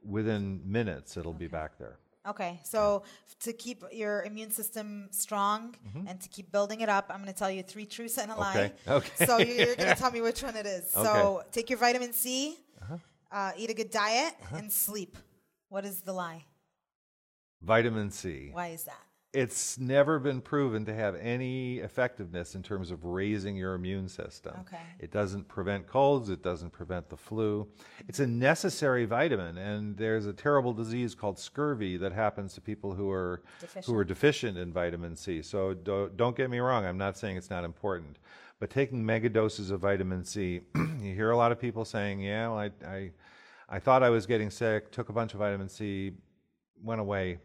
[0.03, 1.97] Within minutes, it'll be back there.
[2.27, 3.03] Okay, so
[3.39, 5.73] to keep your immune system strong
[6.07, 8.36] and to keep building it up, I'm going to tell you three truths and a
[8.36, 8.73] lie.
[8.75, 8.91] Mm-hmm.
[8.91, 9.25] Okay, okay.
[9.25, 10.91] So you're, you're going to tell me which one it is.
[10.91, 11.19] So Okay.
[11.19, 11.43] Uh-huh.
[11.51, 12.57] take your vitamin C,
[13.31, 15.17] uh, eat a good diet, and sleep.
[15.69, 16.45] What is the lie?
[17.62, 18.50] Vitamin C.
[18.52, 19.06] Why is that?
[19.34, 24.54] It's never been proven to have any effectiveness in terms of raising your immune system.
[24.60, 24.82] Okay.
[25.00, 27.65] It doesn't prevent colds, it doesn't prevent the flu.
[28.10, 32.93] It's a necessary vitamin and there's a terrible disease called scurvy that happens to people
[32.93, 33.41] who are
[33.86, 35.41] who are deficient in vitamin C.
[35.41, 38.19] So do, don't get me wrong, I'm not saying it's not important.
[38.60, 42.50] But taking mega doses of vitamin C, you hear a lot of people saying, "Yeah,
[42.50, 43.12] well, I I
[43.67, 46.12] I thought I was getting sick, took a bunch of vitamin C,
[46.84, 47.39] went away."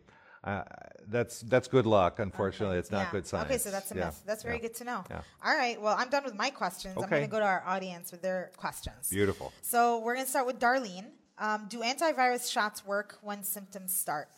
[0.47, 0.63] Uh,
[1.09, 2.19] that's that's good luck.
[2.21, 3.11] Unfortunately, it's not Yeah.
[3.13, 3.47] good science.
[3.47, 4.23] Okay, so that's a Yeah, myth.
[4.25, 4.63] That's very yeah.
[4.63, 5.05] good to know.
[5.45, 6.97] All right, well, I'm done with my questions.
[6.97, 7.05] Okay.
[7.05, 9.11] I'm going to go to our audience with their questions.
[9.11, 9.53] Beautiful.
[9.63, 11.07] So we're going to start with Darlene.
[11.39, 14.29] Um, do antivirus shots work when symptoms start?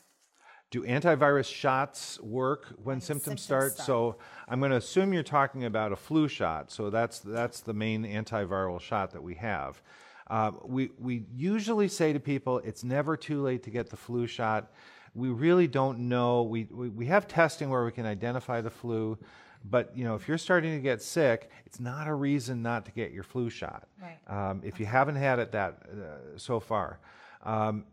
[0.70, 3.72] Do antivirus shots work when symptoms, symptoms start?
[3.72, 3.86] start.
[3.86, 4.16] So
[4.48, 6.70] I'm going to assume you're talking about a flu shot.
[6.70, 9.80] So that's that's the main antiviral shot that we have.
[10.28, 14.26] Uh, we we usually say to people, it's never too late to get the flu
[14.26, 14.70] shot.
[15.14, 16.42] We really don't know.
[16.42, 19.18] We, we we have testing where we can identify the flu,
[19.64, 22.92] but you know if you're starting to get sick, it's not a reason not to
[22.92, 23.88] get your flu shot.
[24.00, 24.18] Right.
[24.50, 27.00] Um, if you haven't had it that uh, so far.
[27.42, 27.84] Um,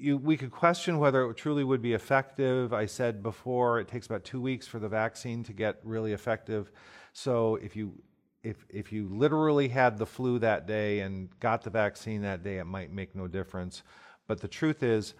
[0.00, 2.72] you, we could question whether it truly would be effective.
[2.72, 6.72] I said before it takes about two weeks for the vaccine to get really effective.
[7.12, 7.92] So if you
[8.42, 12.58] if if you literally had the flu that day and got the vaccine that day,
[12.58, 13.82] it might make no difference.
[14.26, 15.14] But the truth is,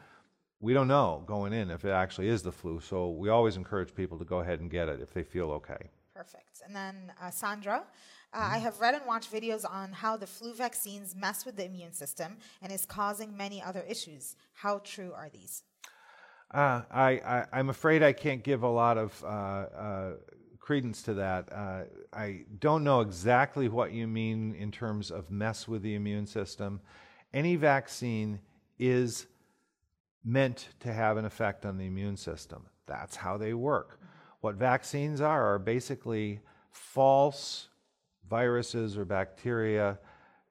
[0.61, 2.81] we don't know going in if it actually is the flu.
[2.81, 5.91] So we always encourage people to go ahead and get it if they feel okay.
[6.15, 6.61] Perfect.
[6.65, 7.85] And then uh, Sandra,
[8.33, 11.65] uh, I have read and watched videos on how the flu vaccines mess with the
[11.65, 14.37] immune system and is causing many other issues.
[14.53, 15.63] How true are these?
[16.53, 20.13] Uh, I, I, am afraid I can't give a lot of uh, uh,
[20.59, 21.49] credence to that.
[21.53, 26.27] Uh, I don't know exactly what you mean in terms of mess with the immune
[26.27, 26.81] system.
[27.33, 28.41] Any vaccine
[28.81, 29.27] is
[30.25, 32.67] meant to have an effect on the immune system.
[32.87, 34.01] That's how they work.
[34.41, 37.69] What vaccines are are basically false
[38.29, 39.99] viruses or bacteria,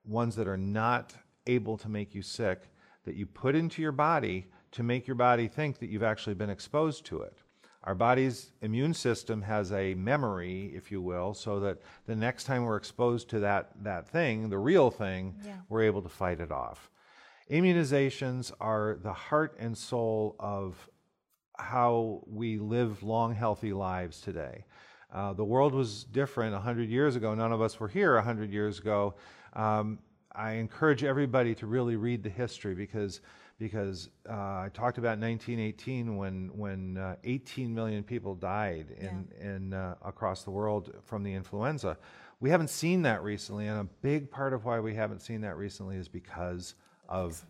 [0.05, 1.13] ones that are not
[1.47, 2.69] able to make you sick,
[3.05, 6.49] that you put into your body to make your body think that you've actually been
[6.49, 7.37] exposed to it.
[7.83, 12.65] Our body's immune system has a memory, if you will, so that the next time
[12.65, 15.55] we're exposed to that, that thing, the real thing, yeah.
[15.69, 16.91] we're able to fight it off.
[17.49, 20.89] Immunizations are the heart and soul of
[21.57, 24.65] how we live long, healthy lives today.
[25.11, 27.33] Uh, the world was different 100 years ago.
[27.33, 29.15] None of us were here 100 years ago.
[29.53, 29.97] Um,
[30.35, 33.21] I encourage everybody to really read the history because
[33.57, 39.49] because uh, I talked about 1918 when when uh, 18 million people died in yeah.
[39.49, 41.97] in uh, across the world from the influenza.
[42.39, 45.57] We haven't seen that recently, and a big part of why we haven't seen that
[45.57, 46.75] recently is because
[47.09, 47.45] of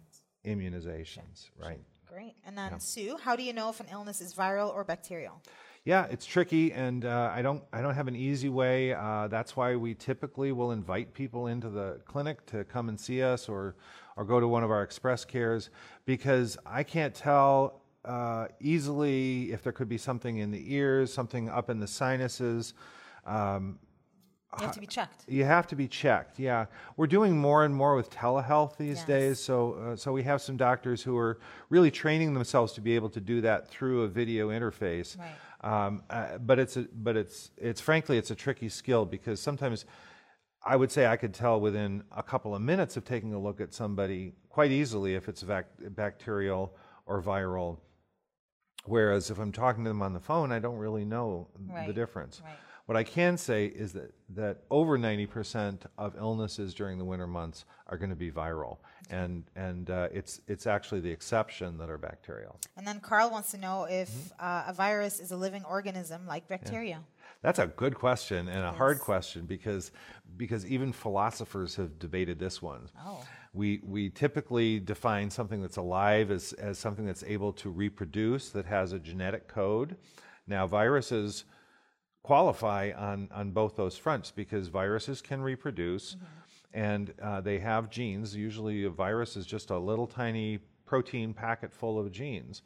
[0.45, 1.79] immunizations, right?
[2.07, 2.33] Great.
[2.43, 2.77] And then yeah.
[2.79, 5.39] Sue, how do you know if an illness is viral or bacterial?
[5.85, 8.93] yeah, it's tricky, and uh, I don't I don't have an easy way.
[8.93, 13.23] Uh, that's why we typically will invite people into the clinic to come and see
[13.23, 13.75] us, or
[14.17, 15.69] or go to one of our express cares,
[16.05, 21.49] because I can't tell uh, easily if there could be something in the ears, something
[21.49, 22.73] up in the sinuses.
[23.25, 23.79] Um,
[24.57, 25.23] you have to be checked.
[25.27, 26.39] You have to be checked.
[26.39, 26.65] Yeah,
[26.97, 29.05] we're doing more and more with telehealth these yes.
[29.05, 29.39] days.
[29.39, 33.09] So, uh, so we have some doctors who are really training themselves to be able
[33.11, 35.17] to do that through a video interface.
[35.17, 35.35] Right.
[35.61, 39.85] Um, uh, but it's a, but it's it's frankly it's a tricky skill because sometimes
[40.65, 43.61] I would say I could tell within a couple of minutes of taking a look
[43.61, 47.77] at somebody quite easily if it's vac- bacterial or viral.
[48.85, 51.85] Whereas if I'm talking to them on the phone, I don't really know right.
[51.85, 52.41] the difference.
[52.43, 52.57] Right.
[52.89, 57.65] What I can say is that, that over 90% of illnesses during the winter months
[57.85, 58.77] are going to be viral.
[59.11, 62.59] And, and uh, it's, it's actually the exception that are bacterial.
[62.77, 64.43] And then Carl wants to know if mm-hmm.
[64.43, 66.89] uh, a virus is a living organism like bacteria.
[66.89, 67.25] Yeah.
[67.43, 68.75] That's a good question and a yes.
[68.75, 69.91] hard question because,
[70.35, 72.89] because even philosophers have debated this one.
[73.05, 73.23] Oh.
[73.53, 78.65] We, we typically define something that's alive as, as something that's able to reproduce, that
[78.65, 79.95] has a genetic code.
[80.47, 81.45] Now, viruses
[82.23, 86.25] qualify on, on both those fronts because viruses can reproduce mm-hmm.
[86.73, 88.35] and uh, they have genes.
[88.35, 92.61] Usually, a virus is just a little tiny protein packet full of genes.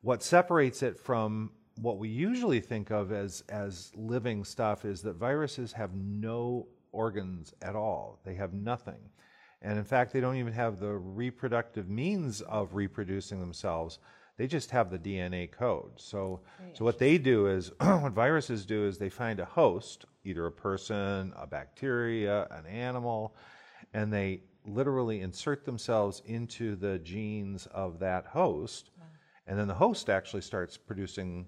[0.00, 5.14] What separates it from what we usually think of as, as living stuff is that
[5.14, 8.98] viruses have no organs at all, they have nothing.
[9.62, 14.00] And in fact, they don't even have the reproductive means of reproducing themselves
[14.42, 15.92] they just have the DNA code.
[15.94, 16.40] So,
[16.72, 20.50] so what they do is, what viruses do is they find a host, either a
[20.50, 23.36] person, a bacteria, an animal,
[23.94, 29.04] and they literally insert themselves into the genes of that host, wow.
[29.46, 31.46] and then the host actually starts producing,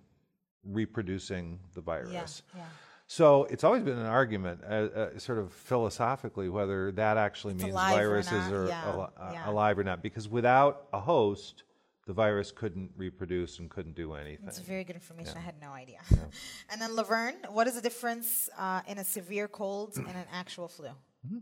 [0.65, 2.43] reproducing the virus.
[2.55, 2.67] Yeah, yeah.
[3.09, 7.65] So it's always been an argument, uh, uh, sort of philosophically, whether that actually it's
[7.65, 10.01] means viruses are yeah, al- uh, alive or not.
[10.01, 11.65] Because without a host,
[12.07, 14.47] the virus couldn't reproduce and couldn't do anything.
[14.47, 15.33] It's very good information.
[15.35, 15.41] Yeah.
[15.41, 16.01] I had no idea.
[16.11, 16.19] Yeah.
[16.71, 20.69] and then Laverne, what is the difference uh, in a severe cold and an actual
[20.69, 20.89] flu?
[21.27, 21.39] Mm-hmm.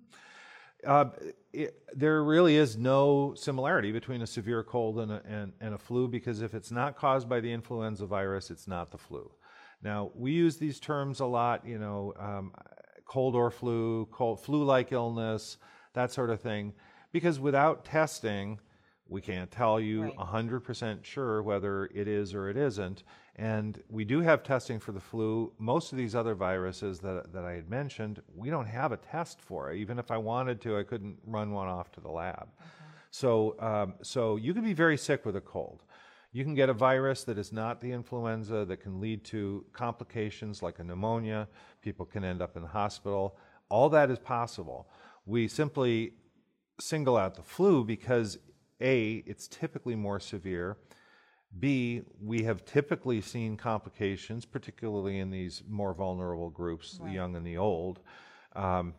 [0.84, 1.04] Uh,
[1.52, 5.78] it, there really is no similarity between a severe cold and a, and, and a
[5.78, 9.30] flu because if it's not caused by the influenza virus, it's not the flu.
[9.82, 12.52] Now, we use these terms a lot, you know, um,
[13.04, 15.56] cold or flu, cold, flu-like illness,
[15.92, 16.72] that sort of thing,
[17.12, 18.58] because without testing,
[19.12, 20.16] we can't tell you right.
[20.16, 23.04] 100% sure whether it is or it isn't.
[23.36, 25.52] And we do have testing for the flu.
[25.58, 29.40] Most of these other viruses that, that I had mentioned, we don't have a test
[29.40, 29.72] for.
[29.72, 32.48] Even if I wanted to, I couldn't run one off to the lab.
[32.60, 32.70] Okay.
[33.10, 35.82] So, um, so you can be very sick with a cold.
[36.32, 40.62] You can get a virus that is not the influenza that can lead to complications
[40.62, 41.48] like a pneumonia.
[41.82, 43.36] People can end up in the hospital.
[43.68, 44.88] All that is possible.
[45.26, 46.14] We simply
[46.80, 48.38] single out the flu because
[48.82, 50.76] A, it's typically more severe.
[51.58, 57.46] B, we have typically seen complications, particularly in these more vulnerable groups, the young and
[57.46, 58.00] the old.
[58.56, 58.94] Um,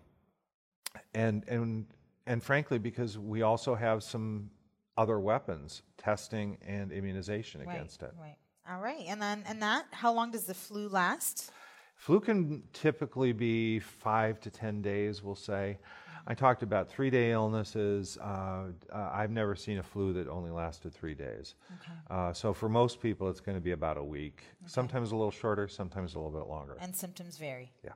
[1.15, 1.85] and, and,
[2.27, 4.51] and frankly, because we also have some
[4.97, 8.13] other weapons, testing and immunization against it.
[8.19, 8.37] Right.
[8.69, 9.03] All right.
[9.07, 11.51] And then, and that, how long does the flu last?
[11.95, 15.77] Flu can typically be five to 10 days, we'll say.
[16.25, 18.17] I talked about three day illnesses.
[18.17, 21.55] Uh, uh, I've never seen a flu that only lasted three days.
[21.81, 21.93] Okay.
[22.09, 24.43] Uh, so for most people, it's going to be about a week.
[24.65, 26.77] Sometimes a little shorter, sometimes a little bit longer.
[26.79, 27.71] And symptoms vary.
[27.83, 27.91] yeah.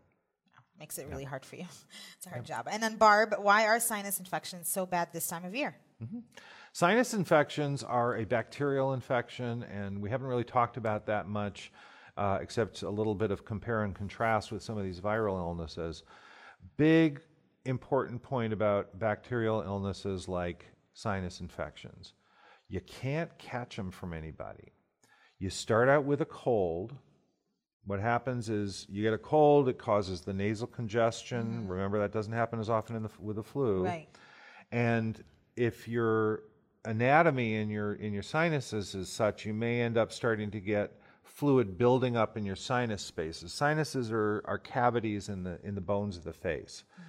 [0.80, 1.66] Makes it really hard for you.
[2.18, 2.68] It's a hard job.
[2.72, 5.76] And then, Barb, why are sinus infections so bad this time of year?
[6.72, 11.72] Sinus infections are a bacterial infection, and we haven't really talked about that much,
[12.16, 16.04] uh, except a little bit of compare and contrast with some of these viral illnesses.
[16.76, 17.22] Big
[17.68, 22.14] important point about bacterial illnesses like sinus infections
[22.70, 24.74] you can't catch them from anybody.
[25.40, 26.94] You start out with a cold.
[27.86, 31.46] What happens is you get a cold, it causes the nasal congestion.
[31.46, 31.68] Mm-hmm.
[31.68, 33.86] Remember, that doesn't happen as often in the, with the flu.
[33.86, 34.10] Right.
[34.72, 35.24] And
[35.56, 36.44] if your
[36.84, 41.00] anatomy in your in your sinuses is such, you may end up starting to get
[41.24, 43.54] fluid building up in your sinus spaces.
[43.54, 46.84] Sinuses are, are cavities in the in the bones of the face.
[47.00, 47.04] Mm.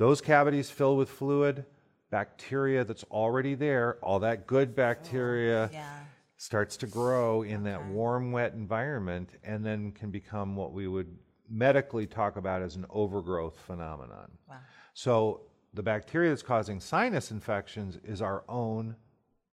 [0.00, 1.66] Those cavities fill with fluid,
[2.08, 6.04] bacteria that's already there, all that good bacteria Yeah.
[6.38, 11.18] starts to grow in that warm, wet environment and then can become what we would
[11.50, 14.38] medically talk about as an overgrowth phenomenon.
[14.48, 14.60] Wow.
[14.94, 15.42] So
[15.74, 18.96] the bacteria that's causing sinus infections is our own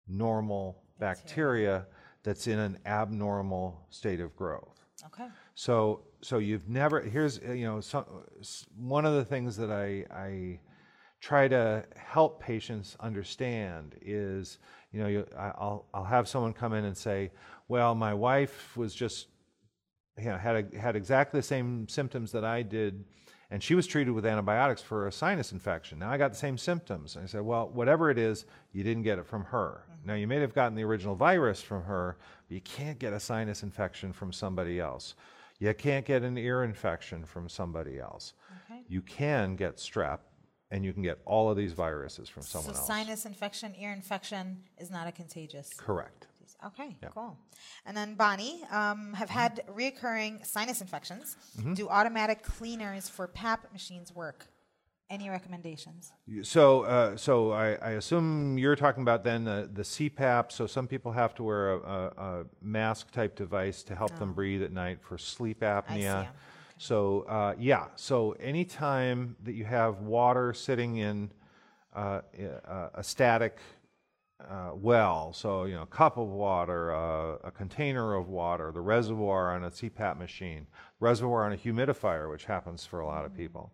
[0.07, 1.87] normal bacteria
[2.23, 4.85] that's in an abnormal state of growth.
[5.07, 5.27] Okay.
[5.59, 7.01] So, so you've never.
[7.01, 8.05] Here's uh, you know some,
[8.77, 10.59] one of the things that I, I
[11.19, 14.59] try to help patients understand is
[14.91, 17.31] you know you, I- I'll I'll have someone come in and say,
[17.67, 19.29] well, my wife was just
[20.19, 23.03] you know had a, had exactly the same symptoms that I did,
[23.49, 25.97] and she was treated with antibiotics for a sinus infection.
[25.97, 27.15] Now I got the same symptoms.
[27.15, 29.85] And I said, well, whatever it is, you didn't get it from her.
[30.05, 33.19] Now you may have gotten the original virus from her, but you can't get a
[33.19, 35.15] sinus infection from somebody else.
[35.59, 38.33] You can't get an ear infection from somebody else.
[38.69, 38.81] Okay.
[38.87, 40.19] You can get strep,
[40.69, 42.87] and you can get all of these viruses from So someone else.
[42.87, 45.71] sinus infection, ear infection is not a contagious.
[45.77, 46.27] Correct.
[46.65, 47.37] Okay, cool.
[47.85, 51.37] And then Bonnie, um, have had reoccurring sinus infections.
[51.59, 51.75] Mm-hmm.
[51.75, 54.47] Do automatic cleaners for PAP machines work?
[55.09, 56.11] Any recommendations?
[56.41, 60.51] So, uh, so I, I assume you're talking about then the, the CPAP.
[60.51, 64.33] So some people have to wear a, a, a mask type device to help them
[64.33, 66.15] breathe at night for sleep apnea.
[66.15, 66.19] Oh.
[66.19, 66.29] Okay.
[66.77, 71.31] So uh, yeah, so anytime that you have water sitting in
[71.95, 72.21] uh,
[72.93, 73.59] a, static
[74.47, 78.81] uh, well, so you know, a cup of water, uh, a container of water, the
[78.81, 80.67] reservoir on a CPAP machine,
[80.99, 83.71] reservoir on a humidifier, which happens for a lot of people.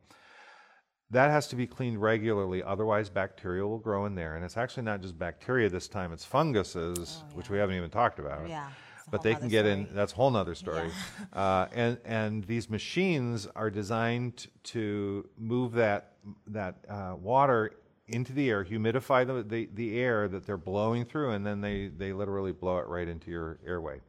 [1.13, 4.35] That has to be cleaned regularly, otherwise bacteria will grow in there.
[4.35, 8.19] And it's actually not just bacteria this time; it's funguses, which we haven't even talked
[8.19, 8.41] about.
[8.43, 8.69] Oh, Yeah,
[9.11, 9.87] But they can get in.
[9.93, 10.89] That's a whole nother story.
[11.33, 16.13] Uh, and and these machines are designed to move that
[16.47, 17.71] that uh, water
[18.07, 21.87] into the air, humidify the, the the air that they're blowing through, and then they
[21.87, 23.99] they literally blow it right into your airway.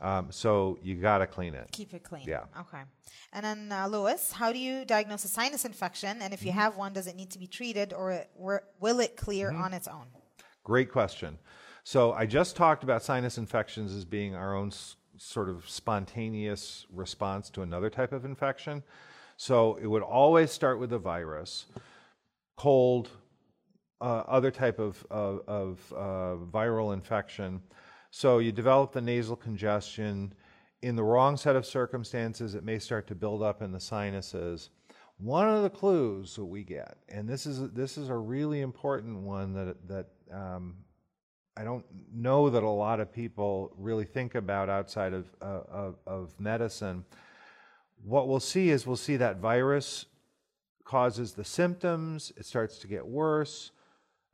[0.00, 1.68] Um, so you got to clean it.
[1.72, 2.24] Keep it clean.
[2.26, 2.44] Yeah.
[2.58, 2.82] Okay.
[3.32, 6.22] And then, uh, Lewis, how do you diagnose a sinus infection?
[6.22, 6.46] And if Mm-hmm.
[6.46, 8.24] you have one, does it need to be treated or
[8.80, 9.62] will it clear Mm-hmm.
[9.62, 10.06] on its own?
[10.64, 11.38] Great question.
[11.84, 16.86] So I just talked about sinus infections as being our own s- sort of spontaneous
[16.90, 18.82] response to another type of infection.
[19.36, 21.66] So it would always start with a virus,
[22.56, 23.08] cold,
[24.00, 27.60] uh, other type of, of, of uh, viral infection.
[28.10, 30.34] So you develop the nasal congestion.
[30.82, 34.70] In the wrong set of circumstances, it may start to build up in the sinuses.
[35.18, 39.18] One of the clues that we get, and this is this is a really important
[39.18, 40.76] one that that um,
[41.56, 45.96] I don't know that a lot of people really think about outside of, uh, of
[46.06, 47.04] of medicine.
[48.02, 50.06] What we'll see is we'll see that virus
[50.84, 52.32] causes the symptoms.
[52.38, 53.72] It starts to get worse,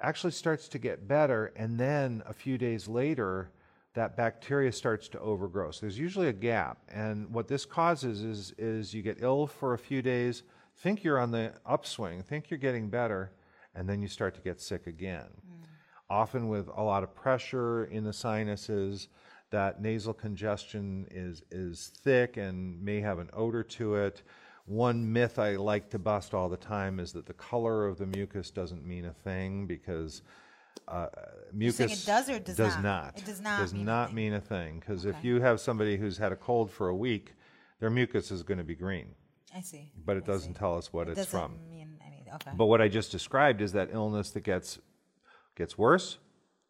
[0.00, 3.50] actually starts to get better, and then a few days later,
[3.96, 5.70] that bacteria starts to overgrow.
[5.70, 9.72] So there's usually a gap, and what this causes is is you get ill for
[9.72, 10.42] a few days,
[10.76, 13.32] think you're on the upswing, think you're getting better,
[13.74, 15.24] and then you start to get sick again.
[15.24, 15.66] Mm.
[16.10, 19.08] Often with a lot of pressure in the sinuses,
[19.50, 24.22] that nasal congestion is is thick and may have an odor to it.
[24.66, 28.06] One myth I like to bust all the time is that the color of the
[28.06, 30.20] mucus doesn't mean a thing because
[30.88, 31.06] uh,
[31.52, 32.82] mucus it does or does not?
[32.82, 33.18] not.
[33.18, 34.14] It does not Does mean a not thing.
[34.16, 35.28] mean a thing because if Okay.
[35.28, 37.34] you have somebody who's had a cold for a week,
[37.80, 39.14] their mucus is going to be green,
[39.54, 39.90] I see.
[40.04, 40.58] but it I doesn't see.
[40.58, 41.70] tell us what It it's doesn't from.
[41.70, 42.32] mean anything.
[42.34, 42.50] Okay.
[42.56, 44.78] But what I just described is that illness that gets
[45.54, 46.18] gets worse,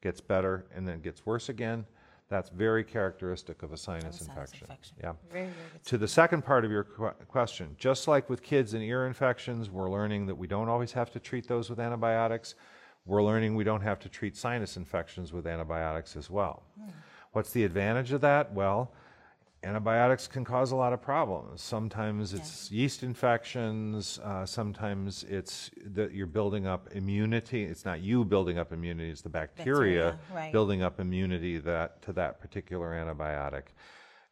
[0.02, 1.86] gets better, and then gets worse again.
[2.28, 4.58] That's very characteristic of a sinus, sinus infection.
[4.62, 4.96] infection.
[5.00, 5.12] Yeah.
[5.30, 5.84] Very, very good.
[5.84, 9.70] To the second part of your que- question, just like with kids and ear infections,
[9.70, 12.56] we're learning that we don't always have to treat those with antibiotics.
[13.06, 16.64] We're learning we don't have to treat sinus infections with antibiotics as well.
[17.32, 18.52] What's the advantage of that?
[18.52, 18.92] Well,
[19.62, 21.60] antibiotics can cause a lot of problems.
[21.62, 24.18] Sometimes it's yeast infections.
[24.22, 27.64] Uh, sometimes it's that you're building up immunity.
[27.64, 30.52] It's not you building up immunity; it's the bacteria, Bacteria, right.
[30.52, 33.64] building up immunity that to that particular antibiotic.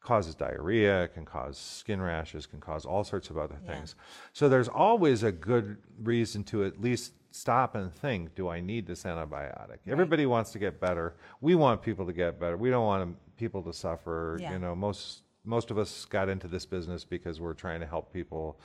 [0.01, 3.73] Causes diarrhea, it can cause skin rashes, can cause all sorts of other Yeah.
[3.73, 3.95] things.
[4.35, 8.87] So there's always a good reason to at least stop and think: Do I need
[8.87, 9.79] this antibiotic?
[9.89, 11.15] Everybody wants to get better.
[11.41, 12.57] We want people to get better.
[12.57, 14.39] We don't want people to suffer.
[14.41, 14.53] Yeah.
[14.53, 18.13] You know, most most of us got into this business because we're trying to help
[18.13, 18.59] people,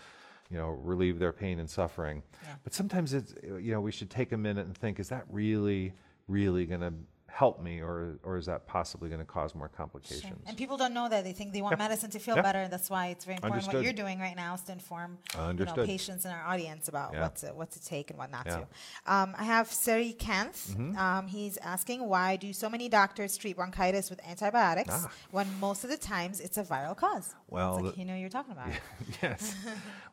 [0.50, 2.22] you know, relieve their pain and suffering.
[2.44, 2.56] Yeah.
[2.64, 5.94] But sometimes it's you know we should take a minute and think: Is that really,
[6.28, 6.94] really going to
[7.32, 10.22] help me, or or is that possibly going to cause more complications?
[10.24, 10.38] sure.
[10.48, 11.24] And people don't know that.
[11.24, 12.42] They think they want medicine to feel Yeah.
[12.42, 12.68] better.
[12.68, 15.86] That's why it's very important what you're doing right now is to inform you know,
[15.86, 17.22] patients and our audience about Yeah.
[17.24, 18.54] what to what to take and what not Yeah.
[18.54, 18.64] Mm-hmm.
[19.06, 19.14] to.
[19.14, 20.98] Um, I have Srikanth.
[20.98, 25.12] Um, he's asking why do so many doctors treat bronchitis with antibiotics Ah.
[25.32, 27.36] when most of the times it's a viral cause?
[27.52, 28.68] Well, like you know you're talking about.
[29.24, 29.56] yes.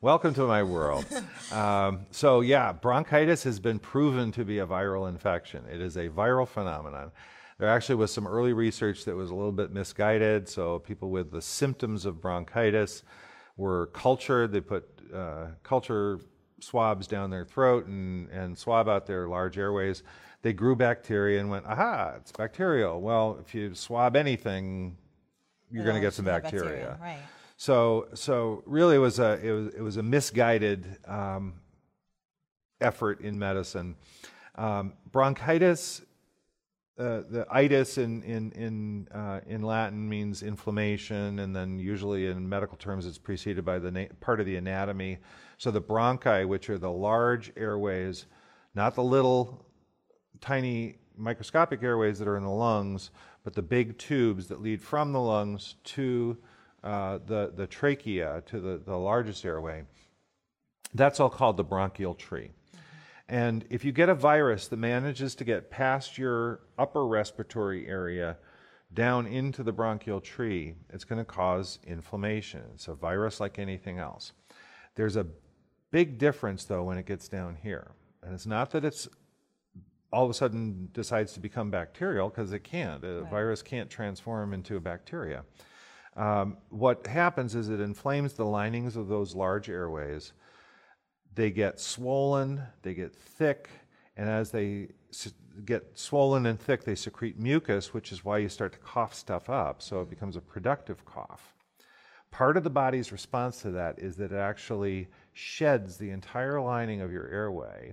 [0.01, 1.05] Welcome to my world.
[1.53, 5.65] Um, so, yeah, bronchitis has been proven to be a viral infection.
[5.71, 7.13] It is a viral phenomenon.
[7.59, 10.49] There actually was some early research that was a little bit misguided.
[10.49, 13.03] So, people with the symptoms of bronchitis
[13.59, 14.53] were cultured.
[14.53, 16.21] They put uh, culture
[16.61, 20.03] swabs down their throat and, and swab out their large airways.
[20.41, 23.03] They grew bacteria and went, aha, it's bacterial.
[23.03, 24.97] Well, if you swab anything,
[25.71, 26.99] you're going to get some have bacteria.
[27.01, 27.19] Right.
[27.57, 31.55] So, so really, it was a it was, it was a misguided um,
[32.81, 33.97] effort in medicine.
[34.57, 36.03] Um, bronchitis,
[36.99, 42.49] uh, the itis in in in uh, in Latin means inflammation, and then usually in
[42.49, 45.19] medical terms, it's preceded by the na- part of the anatomy.
[45.59, 48.27] So the bronchi, which are the large airways,
[48.75, 49.67] not the little
[50.41, 53.11] tiny microscopic airways that are in the lungs,
[53.47, 56.37] but the big tubes that lead from the lungs to
[56.83, 59.85] uh, the, the trachea, to the, the largest airway.
[60.95, 62.51] That's all called the bronchial tree.
[63.29, 68.37] And if you get a virus that manages to get past your upper respiratory area
[68.93, 72.63] down into the bronchial tree, it's going to cause inflammation.
[72.75, 74.33] It's a virus like anything else.
[74.97, 75.29] There's a
[75.93, 77.93] big difference, though, when it gets down here.
[78.25, 79.07] And it's not that it's
[80.17, 83.05] all of a sudden decides to become bacterial, because it can't.
[83.05, 85.45] A virus can't transform into a bacteria.
[86.17, 90.33] Um, what happens is it inflames the linings of those large airways.
[91.35, 93.69] They get swollen, they get thick,
[94.17, 94.89] and as they
[95.67, 99.51] get swollen and thick, they secrete mucus, which is why you start to cough stuff
[99.51, 99.83] up.
[99.83, 101.55] So it becomes a productive cough.
[102.31, 107.03] Part of the body's response to that is that it actually sheds the entire lining
[107.03, 107.93] of your airway,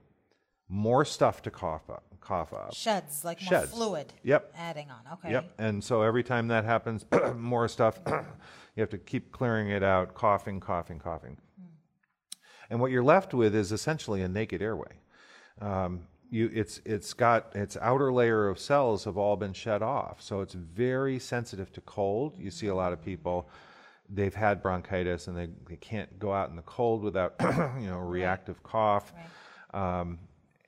[0.69, 2.03] more stuff to cough up.
[2.19, 2.73] Cough up.
[2.73, 4.13] Sheds like more fluid.
[4.23, 4.53] Yep.
[4.57, 5.13] Adding on.
[5.13, 5.31] Okay.
[5.31, 5.53] Yep.
[5.57, 7.05] And so every time that happens,
[7.35, 11.37] more stuff, you have to keep clearing it out, coughing, coughing, coughing.
[12.69, 14.93] And what you're left with is essentially a naked airway.
[15.61, 20.21] Um, you, it's, it's got its outer layer of cells have all been shed off.
[20.21, 22.35] So it's very sensitive to cold.
[22.39, 23.49] You see a lot of people,
[24.09, 27.35] they've had bronchitis and they, they can't go out in the cold without,
[27.79, 29.13] you know, a reactive cough.
[29.73, 30.17] Um,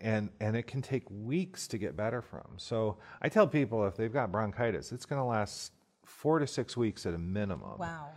[0.05, 2.45] and, and it can take weeks to get better from.
[2.57, 5.71] So I tell people if they've got bronchitis, it's going to last
[6.05, 7.79] four to six weeks at a minimum.
[7.79, 8.09] Wow.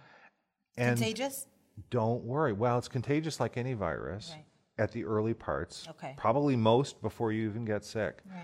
[0.76, 1.46] And Contagious?
[1.88, 2.52] don't worry.
[2.52, 4.44] Well, it's contagious like any virus Right.
[4.76, 5.88] at the early parts.
[5.88, 6.12] Okay.
[6.18, 8.22] Probably most before you even get sick.
[8.30, 8.42] Right.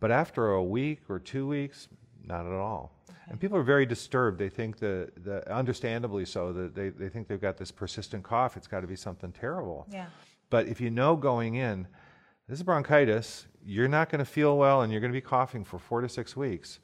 [0.00, 1.86] But after a week or two weeks,
[2.24, 2.98] not at all.
[3.28, 4.38] And people are very disturbed.
[4.40, 8.56] They think that, that understandably so, that they, they think they've got this persistent cough.
[8.56, 9.86] It's got to be something terrible.
[9.88, 10.06] Yeah.
[10.50, 11.86] But if you know going in,
[12.52, 15.64] this is bronchitis, you're not going to feel well and you're going to be coughing
[15.64, 16.80] for four to six weeks.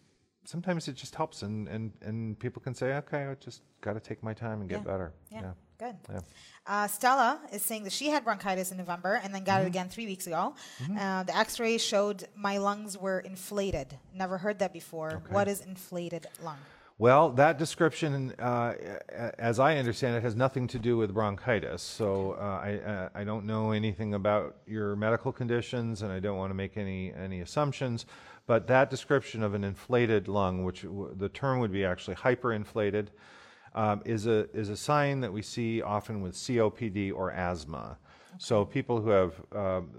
[0.47, 4.01] Sometimes it just helps, and, and, and people can say, okay, I just got to
[4.01, 4.85] take my time and get Yeah.
[4.93, 5.13] better.
[5.31, 5.53] Yeah.
[5.79, 5.97] Good.
[6.11, 6.21] Yeah.
[6.67, 9.67] Uh, Stella is saying that she had bronchitis in November and then got it Mm-hmm.
[9.67, 10.55] again three weeks ago.
[10.99, 13.99] Uh, the x ray showed my lungs were inflated.
[14.15, 15.23] Never heard that before.
[15.29, 16.57] What is inflated lung?
[17.01, 18.75] Well, that description, uh,
[19.39, 21.81] as I understand it, has nothing to do with bronchitis.
[21.81, 26.37] So uh, I, uh, I don't know anything about your medical conditions, and I don't
[26.37, 28.05] want to make any any assumptions.
[28.49, 33.09] But that description of an inflated lung, which w- the term would be actually hyperinflated,
[33.77, 37.97] um, is a is a sign that we see often with COPD or asthma.
[38.39, 39.91] So people who have um,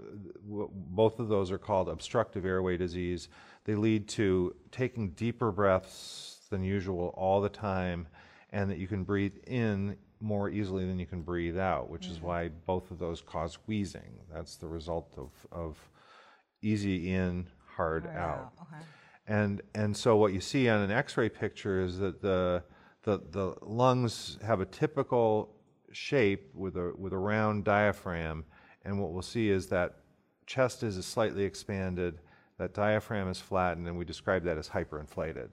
[0.46, 3.30] w- both of those are called obstructive airway disease.
[3.64, 8.06] They lead to taking deeper breaths than usual all the time,
[8.50, 12.20] and that you can breathe in more easily than you can breathe out, which is
[12.20, 14.18] why both of those cause wheezing.
[14.32, 15.78] That's the result of, of
[16.60, 18.38] easy in, hard, Hard out.
[18.38, 18.84] out, okay.
[19.26, 22.64] And and so what you see on an X-ray picture is that the
[23.04, 25.54] the the lungs have a typical
[25.92, 28.44] shape with a with a round diaphragm,
[28.84, 29.96] and what we'll see is that
[30.46, 32.18] chest is slightly expanded,
[32.60, 35.48] that diaphragm is flattened, and we describe that as hyperinflated.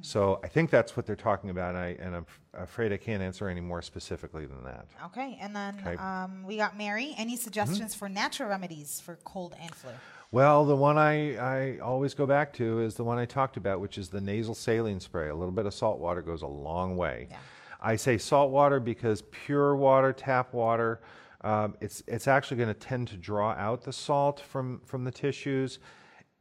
[0.00, 2.96] So I think that's what they're talking about, and, I, and I'm f- afraid I
[2.96, 4.86] can't answer any more specifically than that.
[5.06, 6.00] Okay, and then Mm-hmm.
[6.00, 7.14] um, we got Mary.
[7.18, 9.90] Any suggestions for natural remedies for cold and flu?
[10.30, 13.80] Well, the one I, I always go back to is the one I talked about,
[13.80, 15.28] which is the nasal saline spray.
[15.28, 17.26] A little bit of salt water goes a long way.
[17.30, 17.36] Yeah.
[17.80, 21.00] I say salt water because pure water, tap water,
[21.42, 25.10] um, it's, it's actually going to tend to draw out the salt from, from the
[25.10, 25.80] tissues.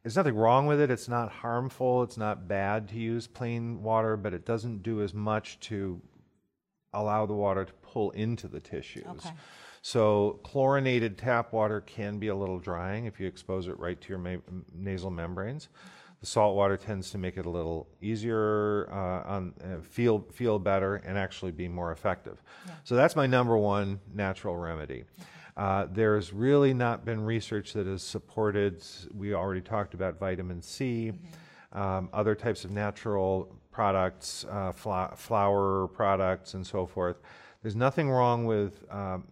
[0.04, 0.90] There's nothing wrong with it.
[0.90, 2.02] It's not harmful.
[2.04, 6.02] It's not bad to use plain water, but it doesn't do as much to
[6.94, 9.06] allow the water to pull into the tissues.
[9.08, 9.30] Okay.
[9.84, 14.10] So chlorinated tap water can be a little drying if you expose it right to
[14.10, 14.38] your ma-
[14.74, 15.70] nasal membranes.
[16.20, 20.60] The salt water tends to make it a little easier, uh, on, uh, feel feel
[20.60, 22.44] better, and actually be more effective.
[22.84, 25.06] So that's my number one natural remedy.
[25.58, 28.84] Uh, there's really not been research that has supported.
[29.14, 31.12] We already talked about vitamin C,
[31.74, 37.18] um, other types of natural products, uh, fla- flour products, and so forth.
[37.62, 39.28] There's nothing wrong with um,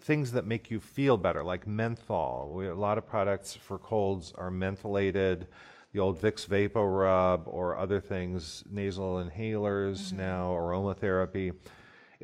[0.00, 2.52] things that make you feel better, like menthol.
[2.54, 5.46] We, a lot of products for colds are mentholated.
[5.92, 11.54] The old Vicks Vapor Rub or other things, nasal inhalers now, aromatherapy.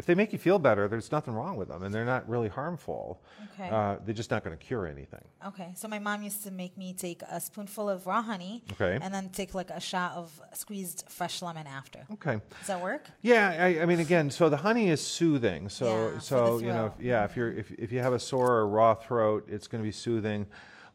[0.00, 2.48] If they make you feel better, there's nothing wrong with them, and they're not really
[2.48, 3.20] harmful.
[3.52, 3.68] Okay.
[3.68, 5.20] Uh, they're just not going to cure anything.
[5.46, 8.98] Okay, so my mom used to make me take a spoonful of raw honey, Okay.
[9.02, 12.06] and then take like a shot of squeezed fresh lemon after.
[12.14, 12.40] Okay.
[12.60, 13.10] Does that work?
[13.20, 15.68] Yeah, I, I mean, again, so the honey is soothing.
[15.68, 18.52] So, Yeah, so you know, if, yeah, if you're if, if you have a sore
[18.52, 20.46] or raw throat, it's going to be soothing.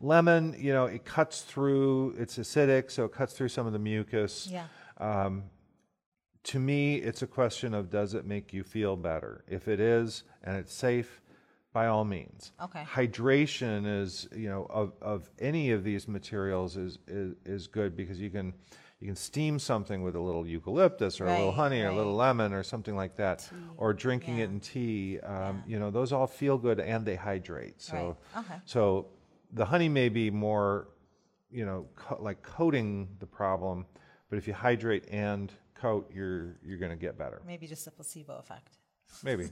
[0.01, 2.15] Lemon, you know, it cuts through.
[2.17, 4.47] It's acidic, so it cuts through some of the mucus.
[4.51, 4.65] Yeah.
[6.45, 9.43] To me, it's a question of does it make you feel better?
[9.47, 11.21] If it is and it's safe,
[11.73, 12.53] by all means.
[12.63, 12.83] Okay.
[12.83, 18.19] Hydration is, you know, of, of any of these materials is, is is good because
[18.21, 18.53] you can
[19.01, 21.95] you can steam something with a little eucalyptus or a little Right, honey or a
[21.95, 24.45] little lemon or something like that, or drinking yeah.
[24.45, 25.19] it in tea.
[25.19, 27.81] Um, You know, those all feel good and they hydrate.
[27.81, 28.61] So, Right, okay.
[28.63, 29.07] so
[29.51, 30.87] the honey may be more,
[31.51, 33.85] you know, co- like coating the problem,
[34.29, 35.51] but if you hydrate and
[35.85, 37.41] coat, you're you're going to get better.
[37.45, 38.77] Maybe just a placebo effect.
[39.23, 39.45] Maybe.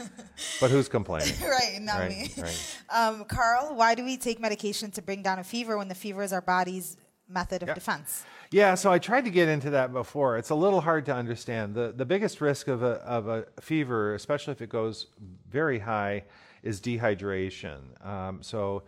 [0.60, 1.34] but who's complaining?
[1.42, 2.30] right, not Right, me.
[2.42, 2.76] right.
[2.90, 6.22] Um, Carl, why do we take medication to bring down a fever when the fever
[6.22, 6.96] is our body's
[7.28, 7.74] method of Yeah.
[7.74, 8.24] defense?
[8.50, 10.38] Yeah, so I tried to get into that before.
[10.38, 11.74] It's a little hard to understand.
[11.74, 15.06] The the biggest risk of a of a fever, especially if it goes
[15.50, 16.24] very high,
[16.62, 17.80] is dehydration.
[18.04, 18.82] Um, so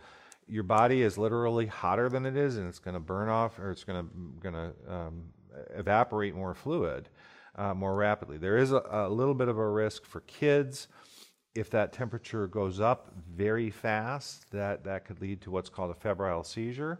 [0.47, 3.69] your body is literally hotter than it is, and it's going to burn off, or
[3.71, 4.09] it's going to
[4.41, 5.23] going to um,
[5.75, 7.09] evaporate more fluid
[7.55, 8.37] uh, more rapidly.
[8.37, 10.87] There is a, a little bit of a risk for kids
[11.55, 15.93] if that temperature goes up very fast, that, that could lead to what's called a
[15.95, 16.99] febrile seizure.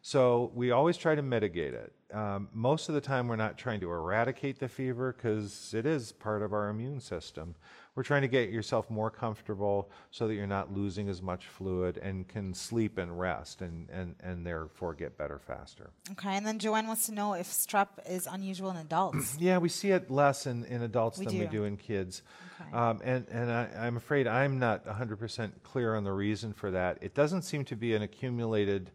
[0.00, 1.92] So we always try to mitigate it.
[2.12, 6.12] Um, most of the time, we're not trying to eradicate the fever because it is
[6.12, 7.54] part of our immune system.
[7.94, 11.98] We're trying to get yourself more comfortable so that you're not losing as much fluid
[11.98, 15.90] and can sleep and rest and, and, and therefore get better faster.
[16.12, 19.36] Okay, and then Joanne wants to know if strep is unusual in adults.
[19.42, 21.50] Yeah, we see it less in, in adults We than we do.
[21.50, 22.22] do in kids.
[22.60, 22.72] Okay.
[22.72, 26.98] Um, and and I, I'm afraid I'm not 100% clear on the reason for that.
[27.02, 28.90] It doesn't seem to be an accumulated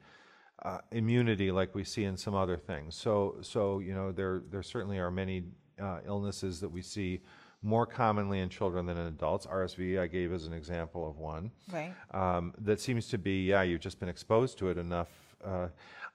[0.63, 2.95] uh, immunity like we see in some other things.
[2.95, 5.43] So, so you know, there, there certainly are many
[5.79, 7.21] uh, illnesses that we see
[7.61, 9.45] more commonly in children than in adults.
[9.45, 11.93] RSV, I gave as an example of one Right.
[12.11, 15.09] um, that seems to be, yeah, you've just been exposed to it enough.
[15.43, 15.67] Uh,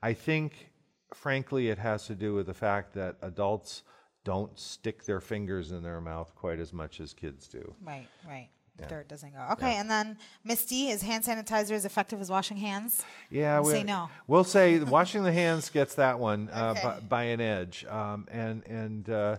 [0.02, 0.70] I think,
[1.14, 3.82] frankly, it has to do with the fact that adults
[4.24, 7.74] don't stick their fingers in their mouth quite as much as kids do.
[7.82, 8.48] Right, right.
[8.88, 9.46] Dirt doesn't go.
[9.52, 13.04] Okay, and then Misty, is hand sanitizer as effective as washing hands?
[13.30, 14.08] Yeah, we'll Say no.
[14.26, 16.82] We'll say washing the hands gets that one uh, Okay.
[16.82, 19.36] by, by an edge, um, and and uh,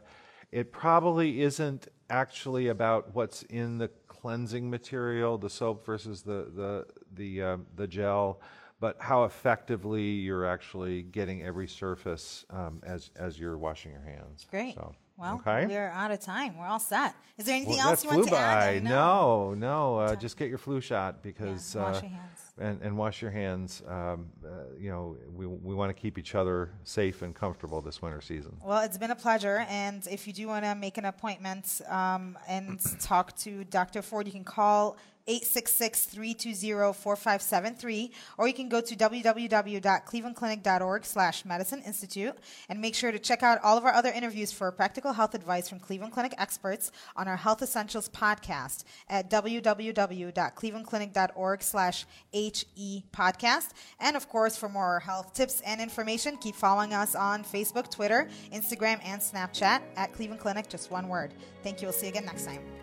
[0.53, 6.85] it probably isn't actually about what's in the cleansing material, the soap versus the the
[7.13, 8.39] the um, the gel,
[8.79, 14.45] but how effectively you're actually getting every surface um, as as you're washing your hands.
[14.51, 14.75] Great.
[14.75, 15.65] So, Well, okay.
[15.65, 16.57] we're out of time.
[16.57, 17.15] We're all set.
[17.39, 18.59] Is there anything Well, else you want to add?
[18.59, 18.69] by.
[18.75, 19.53] I know.
[19.53, 19.97] No, no.
[19.99, 22.39] Uh, just get your flu shot because wash uh, your hands.
[22.57, 23.81] And and wash your hands.
[23.87, 24.49] Um, uh,
[24.79, 28.57] you know, we we want to keep each other safe and comfortable this winter season.
[28.63, 29.65] Well, it's been a pleasure.
[29.69, 34.01] And if you do want to make an appointment um, and talk to Dr.
[34.01, 34.97] Ford, you can call
[35.27, 42.35] 866-320-4573 or you can go to www.clevelandclinic.org slash medicine institute
[42.69, 45.69] and make sure to check out all of our other interviews for practical health advice
[45.69, 53.69] from Cleveland Clinic experts on our Health Essentials podcast at www.clevelandclinic.org slash HE podcast.
[53.99, 58.29] And of course, for more health tips and information, keep following us on Facebook, Twitter,
[58.53, 61.33] Instagram, and Snapchat at Cleveland Clinic, just one word.
[61.63, 61.87] Thank you.
[61.87, 62.82] We'll see you again next time.